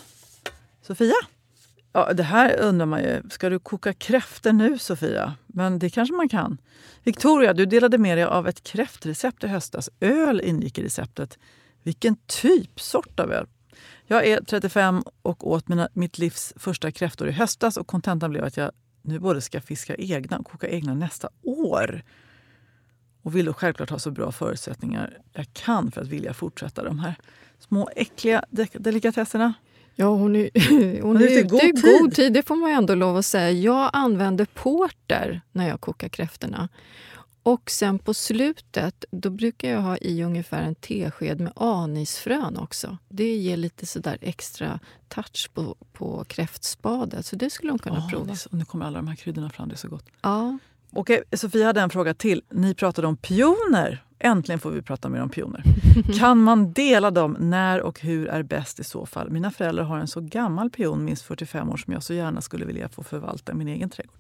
[0.82, 1.14] Sofia.
[1.94, 3.22] Ja, det här undrar man ju.
[3.30, 5.36] Ska du koka kräftor nu, Sofia?
[5.48, 6.58] Men det kanske man kan.
[7.04, 9.90] Victoria, du delade med dig av ett kräftrecept i höstas.
[10.00, 11.40] Öl ingick i receptet.
[11.84, 12.80] Vilken typ?
[12.80, 13.48] Sort av öl?
[14.08, 18.44] Jag är 35 och åt mina, mitt livs första kräftor i höstas och kontentan blev
[18.44, 18.72] att jag
[19.02, 22.04] nu både ska fiska egna och koka egna nästa år.
[23.22, 27.00] Och vill då självklart ha så bra förutsättningar jag kan för att vilja fortsätta de
[27.00, 27.16] här
[27.60, 29.54] små äckliga delikatesserna.
[29.96, 32.34] Ja, hon är, hon är ute i god, god tid.
[32.34, 33.52] Det får man ändå lov att säga.
[33.52, 36.70] Jag använder porter när jag kokar kräftorna.
[37.44, 42.98] Och sen på slutet då brukar jag ha i ungefär en tesked med anisfrön också.
[43.10, 47.26] Det ger lite sådär extra touch på, på kräftspadet.
[47.26, 48.36] Så det skulle hon kunna oh, prova.
[48.36, 50.06] Så, nu kommer alla de här kryddorna fram, det är så gott.
[50.22, 50.58] Ja.
[50.94, 52.42] Okej, Sofia hade en fråga till.
[52.50, 54.04] Ni pratade om pioner.
[54.20, 55.64] Äntligen får vi prata mer om pioner.
[56.20, 57.38] kan man dela dem?
[57.40, 59.30] När och hur är bäst i så fall?
[59.30, 62.66] Mina föräldrar har en så gammal pion, minst 45 år, som jag så gärna skulle
[62.66, 64.18] vilja få förvalta i min egen trädgård.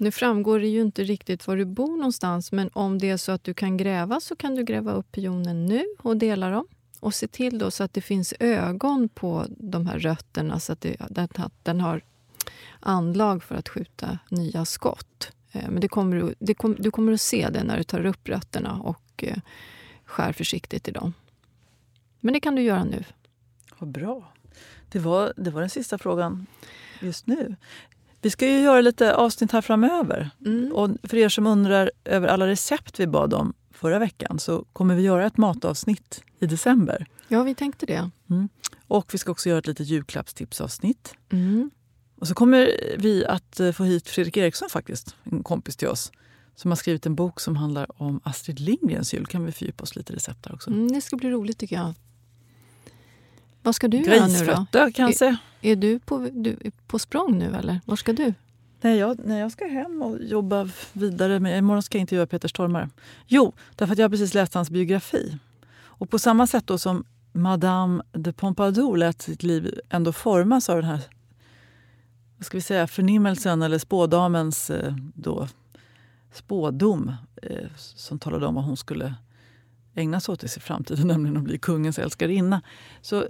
[0.00, 3.32] Nu framgår det ju inte riktigt var du bor någonstans men om det är så
[3.32, 6.66] att du kan gräva så kan du gräva upp pionen nu och dela dem.
[7.00, 10.80] Och se till då så att det finns ögon på de här rötterna så att,
[10.80, 12.02] det, att den har
[12.80, 15.32] anlag för att skjuta nya skott.
[15.52, 18.28] Eh, men det kommer, det kom, du kommer att se det när du tar upp
[18.28, 19.38] rötterna och eh,
[20.04, 21.12] skär försiktigt i dem.
[22.20, 23.04] Men det kan du göra nu.
[23.78, 24.32] Vad bra.
[24.88, 26.46] Det var, det var den sista frågan
[27.00, 27.56] just nu.
[28.22, 30.30] Vi ska ju göra lite avsnitt här framöver.
[30.46, 30.72] Mm.
[30.72, 34.94] Och för er som undrar över alla recept vi bad om förra veckan så kommer
[34.94, 37.06] vi göra ett matavsnitt i december.
[37.28, 38.10] Ja, vi tänkte det.
[38.30, 38.48] Mm.
[38.88, 41.14] Och vi ska också göra ett litet julklappstipsavsnitt.
[41.32, 41.70] Mm.
[42.20, 46.12] Och så kommer vi att eh, få hit Fredrik Eriksson, faktiskt, en kompis till oss
[46.54, 49.26] som har skrivit en bok som handlar om Astrid Lindgrens jul.
[49.26, 50.70] kan vi fördjupa oss lite i recept där också.
[50.70, 51.94] Mm, det ska bli roligt tycker jag.
[53.68, 54.90] Vad ska du göra nu då?
[54.94, 55.26] kanske.
[55.26, 57.80] Är, är du, på, du är på språng nu eller?
[57.84, 58.34] Var ska du?
[58.80, 61.40] Nej, jag, nej, jag ska hem och jobba vidare.
[61.40, 62.90] Men imorgon ska jag intervjua Peter Stormare.
[63.26, 65.38] Jo, därför att jag har precis läst hans biografi.
[65.80, 70.76] Och på samma sätt då som Madame de Pompadour lät sitt liv ändå formas av
[70.76, 71.00] den här
[72.36, 75.48] vad ska vi säga, förnimmelsen eller spådamens eh, då,
[76.32, 77.12] spådom
[77.42, 79.14] eh, som talade om vad hon skulle
[79.98, 82.62] ägna sig åt i framtiden, nämligen att bli kungens älskarinna,
[83.02, 83.26] så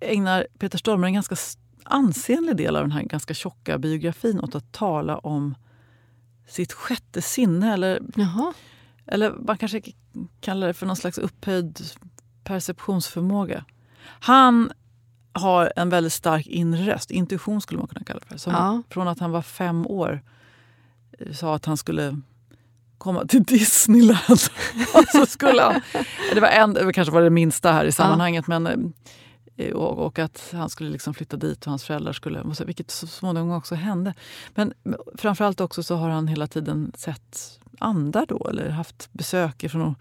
[0.00, 1.36] ägnar Peter Stormare en ganska
[1.84, 5.54] ansenlig del av den här ganska tjocka biografin åt att tala om
[6.48, 7.72] sitt sjätte sinne.
[7.72, 8.52] Eller, Jaha.
[9.06, 9.82] eller man kanske
[10.40, 11.80] kallar det för någon slags upphöjd
[12.44, 13.64] perceptionsförmåga.
[14.02, 14.72] Han
[15.32, 17.10] har en väldigt stark inre röst.
[17.10, 18.36] Intuition skulle man kunna kalla det för.
[18.36, 18.82] Som ja.
[18.88, 20.22] Från att han var fem år
[21.18, 22.20] eh, sa att han skulle
[23.00, 24.40] komma till Disneyland.
[25.12, 25.80] så skulle han,
[26.34, 28.44] det var en, det kanske var det minsta här i sammanhanget.
[28.48, 28.58] Ja.
[28.58, 28.92] men
[29.56, 32.42] eh, och, och, att han skulle liksom flytta dit och hans föräldrar skulle...
[32.66, 34.14] Vilket så småningom också hände.
[34.54, 34.72] Men
[35.14, 39.94] framförallt också så har han hela tiden sett andar då, eller haft besök från,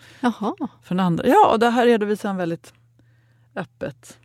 [0.84, 1.28] från andra.
[1.28, 2.74] Ja, och det här redovisar han väldigt
[3.56, 4.18] öppet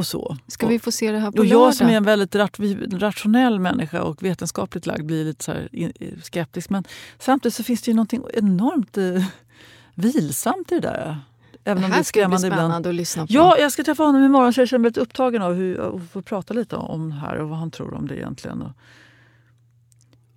[0.00, 0.36] och så.
[0.46, 1.66] Ska vi få se det här på och lördag?
[1.66, 2.34] Jag som är en väldigt
[3.02, 5.54] rationell människa och vetenskapligt lagd blir lite så
[6.22, 6.70] skeptisk.
[6.70, 6.84] Men
[7.18, 9.24] samtidigt så finns det ju något enormt eh,
[9.94, 11.18] vilsamt i det där.
[11.64, 12.60] Även Det om det här är ska bli skrämmande ibland.
[12.60, 13.32] spännande att lyssna på.
[13.32, 16.10] Ja, jag ska träffa honom imorgon så jag känner mig lite upptagen av hur, att
[16.10, 18.62] få prata lite om det här och vad han tror om det egentligen.
[18.62, 18.70] Och,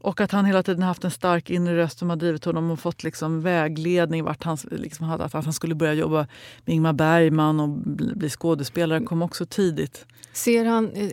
[0.04, 2.80] och att han hela tiden haft en stark inre röst som har drivit honom och
[2.80, 6.28] fått liksom vägledning vart han liksom hade, att han skulle börja jobba
[6.66, 7.70] med Ingmar Bergman och
[8.16, 10.06] bli skådespelare kom också tidigt.
[10.34, 11.10] Ser han eh,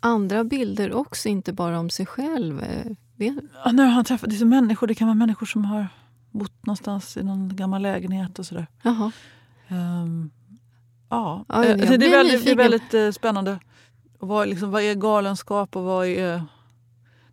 [0.00, 2.62] andra bilder också, inte bara om sig själv?
[2.62, 2.92] Eh,
[3.64, 5.88] Ja, när han träffat dessa människor, det kan vara människor som har
[6.30, 8.66] bott någonstans i någon gammal lägenhet och sådär.
[8.82, 9.12] Jaha.
[9.68, 10.30] Ehm,
[11.10, 13.58] ja, Ja, Eh, jag det, är väldigt, det är väldigt eh, spännande.
[14.18, 16.42] Och vad, liksom, vad är galenskap och vad är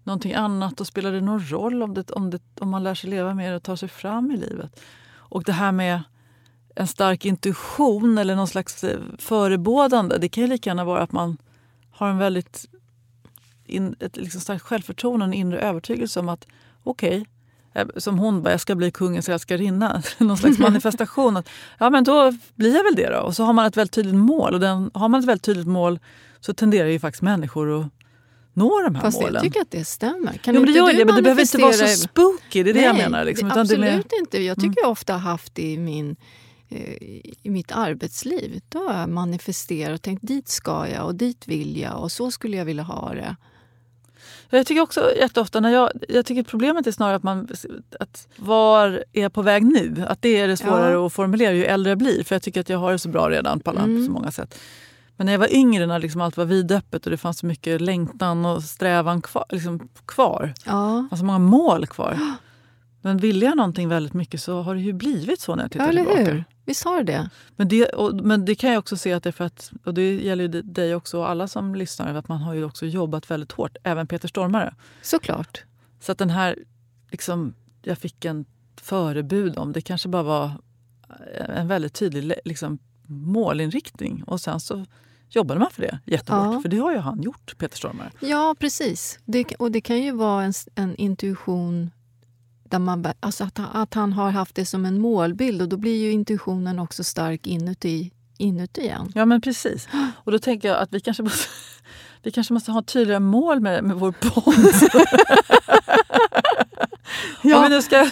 [0.08, 0.82] någonting annat?
[0.82, 3.52] Och spelar det någon roll om, det, om, det, om man lär sig leva med
[3.52, 4.80] det och tar sig fram i livet?
[5.16, 6.02] Och det här med
[6.76, 10.18] en stark intuition eller någon slags eh, förebådande.
[10.18, 11.38] Det kan ju lika gärna vara att man
[11.92, 12.66] har en väldigt
[13.66, 16.48] in, ett liksom starkt självförtroende och en inre övertygelse om att
[16.84, 17.26] okej,
[17.74, 20.04] okay, som hon bara, jag ska bli kungens älskarinna.
[20.18, 21.38] Någon slags manifestation.
[21.38, 23.20] Att, ja, men då blir jag väl det då.
[23.20, 24.54] Och så har man ett väldigt tydligt mål.
[24.54, 26.00] Och den, har man ett väldigt tydligt mål
[26.40, 27.88] så tenderar ju faktiskt människor att
[28.58, 29.34] nå de här Fast målen.
[29.34, 30.34] jag tycker att det stämmer.
[30.38, 32.64] Kan jo, men det gör du det, men det behöver inte vara så spooky.
[32.64, 33.26] Det är det jag Nej, menar.
[33.26, 34.44] Liksom, det- absolut mer- inte.
[34.44, 34.76] Jag tycker Mm.
[34.82, 36.16] jag ofta har haft i, min,
[36.70, 36.94] eh,
[37.44, 38.62] i mitt arbetsliv.
[38.70, 42.32] Då har jag manifesterat och tänkt dit ska jag och dit vill jag och så
[42.32, 43.36] skulle jag vilja ha det.
[44.50, 47.48] Jag tycker också jätteofta när jag, jag tycker problemet är snarare att man
[48.00, 50.06] att var är jag på väg nu?
[50.08, 51.06] Att det är det svårare Ja.
[51.08, 52.24] att formulera ju äldre jag blir.
[52.24, 53.98] För jag tycker att jag har det så bra redan på, alla, Mm.
[53.98, 54.60] på så många sätt.
[55.18, 57.82] Men när jag var yngre, när liksom allt var vidöppet och det fanns så mycket
[57.82, 59.46] längtan och strävan kvar.
[59.50, 60.54] Liksom kvar.
[60.66, 62.20] Ja, Det fanns så många mål kvar.
[63.02, 65.90] Men ville jag någonting väldigt mycket så har det ju blivit så när jag tittar
[65.90, 66.32] eller tillbaka.
[66.32, 66.44] hur?
[66.66, 67.30] Visst har det?
[67.56, 69.94] Men det, och, men det kan jag också se att det är för att, och
[69.94, 73.32] det gäller ju dig också och alla som lyssnar, att man har ju också jobbat
[73.32, 73.78] väldigt hårt.
[73.84, 74.76] Även Peter Stormare.
[75.02, 75.64] Såklart.
[76.00, 76.56] Så att den här,
[77.12, 77.54] liksom,
[77.84, 78.46] jag fick en
[78.82, 80.52] förebud om, det kanske bara var
[81.56, 84.24] en väldigt tydlig liksom, målinriktning.
[84.24, 84.86] Och sen så
[85.30, 86.54] jobbade man för det jättehårt.
[86.54, 86.62] Ja.
[86.62, 88.12] För det har ju han gjort, Peter Stormare.
[88.20, 89.20] Ja, precis.
[89.26, 91.92] Det, och det kan ju vara en, en intuition
[92.64, 95.78] där man, alltså att, han- att han har haft det som en målbild och då
[95.78, 99.12] blir ju intuitionen också stark inuti, inuti igen.
[99.16, 99.88] Ja men precis.
[100.24, 101.48] Och då tänker jag att vi kanske måste,
[102.24, 104.56] vi kanske måste ha tydligare mål med, med vår podd.
[107.58, 108.12] om, vi nu ska,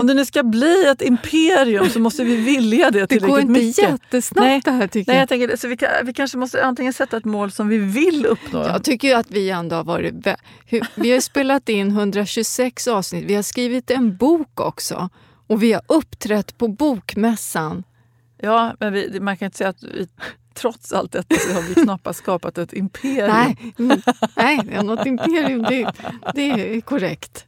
[0.00, 3.40] om det nu ska bli ett imperium så måste vi vilja det Det tillräckligt går
[3.40, 3.78] inte mycket.
[3.78, 5.22] jättesnabbt Nej, det här tycker Nej, jag.
[5.22, 8.26] jag tänker, så vi, kan, vi kanske måste antingen sätta ett mål som vi vill
[8.26, 8.62] uppnå.
[8.62, 10.14] Jag tycker ju att vi ändå har varit...
[10.94, 15.08] Vi har spelat in 126 avsnitt, vi har skrivit en bok också
[15.46, 17.84] och vi har uppträtt på Bokmässan.
[18.40, 20.08] Ja, men vi, man kan inte säga att vi
[20.58, 23.28] trots allt detta så har vi knappast skapat ett imperium.
[23.28, 24.00] Nej, mm,
[24.36, 25.92] nej, något imperium, det,
[26.34, 27.44] det är korrekt.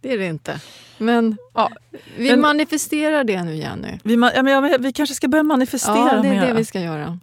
[0.00, 0.60] Det är det inte.
[0.98, 1.70] Men Ja,
[2.16, 3.98] vi men- manifesterar det nu, Jenny.
[4.04, 6.46] Vi, ja, men, ja, vi kanske ska börja manifestera Ja, det är mer.
[6.46, 7.18] det vi ska göra.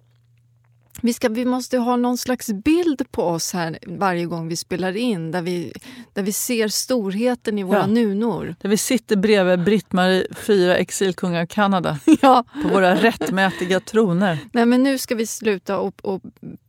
[1.05, 4.97] Vi, ska, vi måste ha någon slags bild på oss här varje gång vi spelar
[4.97, 5.73] in där vi,
[6.13, 7.85] där vi ser storheten i våra Ja.
[7.87, 8.55] nunor.
[8.61, 12.43] Där vi sitter bredvid Britt-Marie, fyra exilkungar av Kanada, Ja.
[12.63, 14.39] på våra rättmätiga troner.
[14.53, 16.21] Nej, men nu ska vi sluta och, och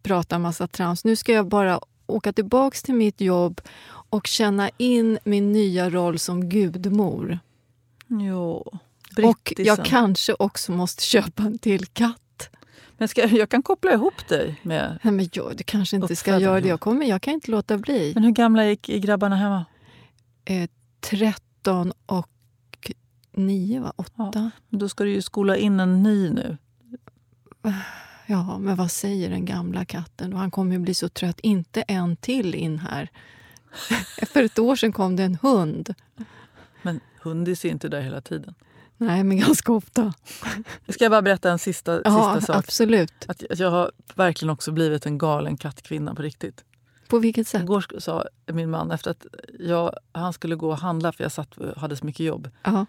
[0.02, 1.04] prata massa trams.
[1.04, 6.18] Nu ska jag bara åka tillbaks till mitt jobb och känna in min nya roll
[6.18, 7.38] som gudmor.
[8.08, 8.74] Jo, Och
[9.16, 9.64] brittisen.
[9.64, 12.20] jag kanske också måste köpa en till katt.
[12.98, 14.98] Men ska, jag kan koppla ihop dig med...
[15.02, 16.66] Nej, men jag, du kanske inte ska göra det.
[16.66, 16.72] ja.
[16.72, 18.12] Jag, kommer, jag kan inte låta bli.
[18.14, 19.64] Men hur gamla gick är grabbarna hemma?
[20.44, 20.70] Eh,
[21.00, 22.30] 13 och
[23.32, 23.92] 9, va?
[23.96, 24.50] 8?
[24.68, 26.56] Då ska du ju skola in en ny nu.
[28.28, 30.32] Ja, men vad säger den gamla katten?
[30.32, 31.40] Han kommer ju bli så trött.
[31.40, 33.10] Inte en till in här.
[34.26, 35.94] För ett år sedan kom det en hund.
[36.82, 38.54] Men hundis är inte där hela tiden.
[38.98, 40.12] Nej, men ganska ofta.
[40.88, 42.64] Ska jag bara berätta en sista, Ja, sista sak?
[42.64, 43.12] absolut.
[43.28, 46.64] Att jag har verkligen också blivit en galen kattkvinna på riktigt.
[47.08, 47.62] På vilket sätt?
[47.62, 49.26] Igår sa min man efter att
[49.58, 52.50] jag, han skulle gå och handla för jag satt, hade så mycket jobb.
[52.62, 52.86] Ja.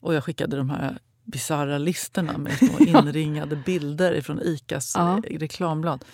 [0.00, 5.22] Och jag skickade de här bisarra listorna med små inringade bilder från Icas Ja.
[5.26, 6.04] eh, reklamblad.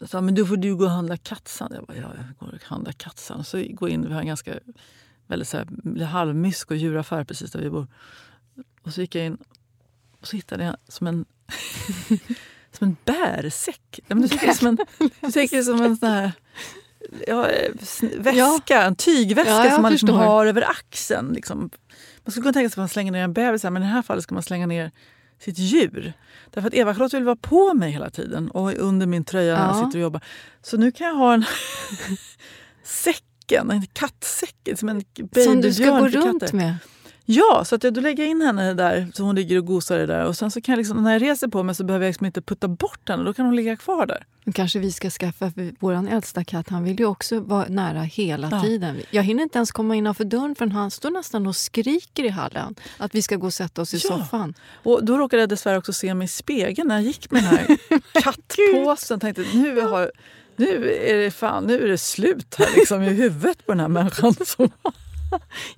[0.00, 1.74] Jag sa, men då får du gå och handla kattsand.
[1.74, 3.46] Jag bara, ja, jag går och handlar kattsand.
[3.46, 4.54] Så går in, vi har en ganska
[5.28, 7.86] väldigt så här, halvmysk och djuraffär precis där vi bor.
[8.82, 9.38] Och så gick jag in
[10.20, 11.24] och så hittade jag som en,
[12.72, 14.00] som en bärsäck.
[14.06, 14.78] Ja, men du tänker som en,
[15.20, 16.32] du tänker som en sån här
[17.26, 17.48] ja,
[18.18, 21.32] väska, en tygväska Ja, som man liksom har över axeln.
[21.32, 21.70] Liksom.
[22.24, 23.92] Man skulle kunna tänka sig att man slänger ner en bebis här, men i det
[23.92, 24.90] här fallet ska man slänga ner
[25.38, 26.12] sitt djur.
[26.50, 29.76] Därför att Eva-Charlotte vill vara på mig hela tiden och under min tröja när jag
[29.76, 29.86] Ja.
[29.86, 30.20] sitter och jobbar.
[30.62, 31.44] Så nu kan jag ha en
[33.48, 35.04] säcken, en kattsäck, som en
[35.44, 36.56] Som du ska gå runt katter.
[36.56, 36.74] med.
[37.30, 39.98] Ja, så att jag, då lägger jag in henne där så hon ligger och gosar
[39.98, 40.24] där.
[40.24, 42.42] Och sen så kan liksom, när jag reser på mig så behöver jag liksom inte
[42.42, 43.24] putta bort henne.
[43.24, 44.26] Då kan hon ligga kvar där.
[44.54, 48.48] Kanske vi ska skaffa, för vår äldsta katt han vill ju också vara nära hela
[48.50, 48.62] Ja.
[48.62, 48.96] tiden.
[49.10, 52.74] Jag hinner inte ens komma innanför dörren för han står nästan och skriker i hallen
[52.98, 54.08] att vi ska gå och sätta oss i Ja.
[54.18, 54.54] soffan.
[54.72, 57.50] Och då råkade jag dessvärre också se mig i spegeln när jag gick med den
[57.56, 57.78] här
[58.22, 59.20] kattpåsen.
[59.20, 60.10] Tänkte nu, har,
[60.58, 63.88] nu är det fan nu är det slut här liksom, i huvudet på den här
[63.88, 64.34] människan.
[64.46, 64.70] Som,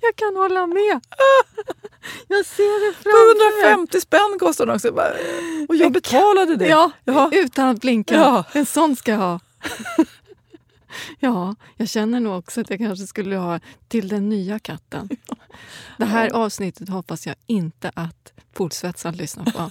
[0.00, 1.00] Jag kan hålla med!
[2.28, 3.70] Jag ser det framför mig.
[3.70, 4.88] 150 spänn kostar den också.
[5.68, 6.66] Och jag betalade det.
[6.68, 7.30] Ja, Ja.
[7.32, 8.14] utan att blinka.
[8.14, 8.44] Ja.
[8.52, 9.40] En sån ska jag ha.
[11.20, 15.08] ja, jag känner nog också att jag kanske skulle ha till den nya katten.
[15.98, 19.70] Det här avsnittet hoppas jag inte att Polsvetsaren lyssnar på.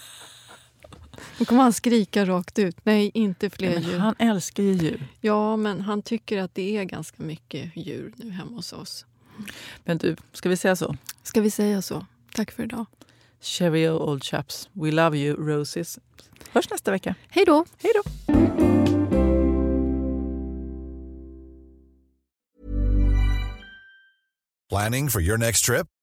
[1.39, 2.78] Då kommer han skrika rakt ut.
[2.84, 3.97] Nej, inte fler Men djur.
[3.97, 5.07] han älskar ju djur.
[5.22, 9.05] Ja, men han tycker att det är ganska mycket djur nu hemma hos oss.
[9.84, 10.95] Men du, ska vi säga så?
[11.24, 12.05] Ska vi säga så?
[12.36, 12.86] Tack för idag.
[13.41, 14.70] Cheerio old chaps.
[14.74, 15.99] We love you roses.
[16.51, 17.15] Hörs nästa vecka.
[17.30, 17.65] Hej då!
[17.82, 18.11] Hej då!
[24.70, 25.88] Planning for your next trip?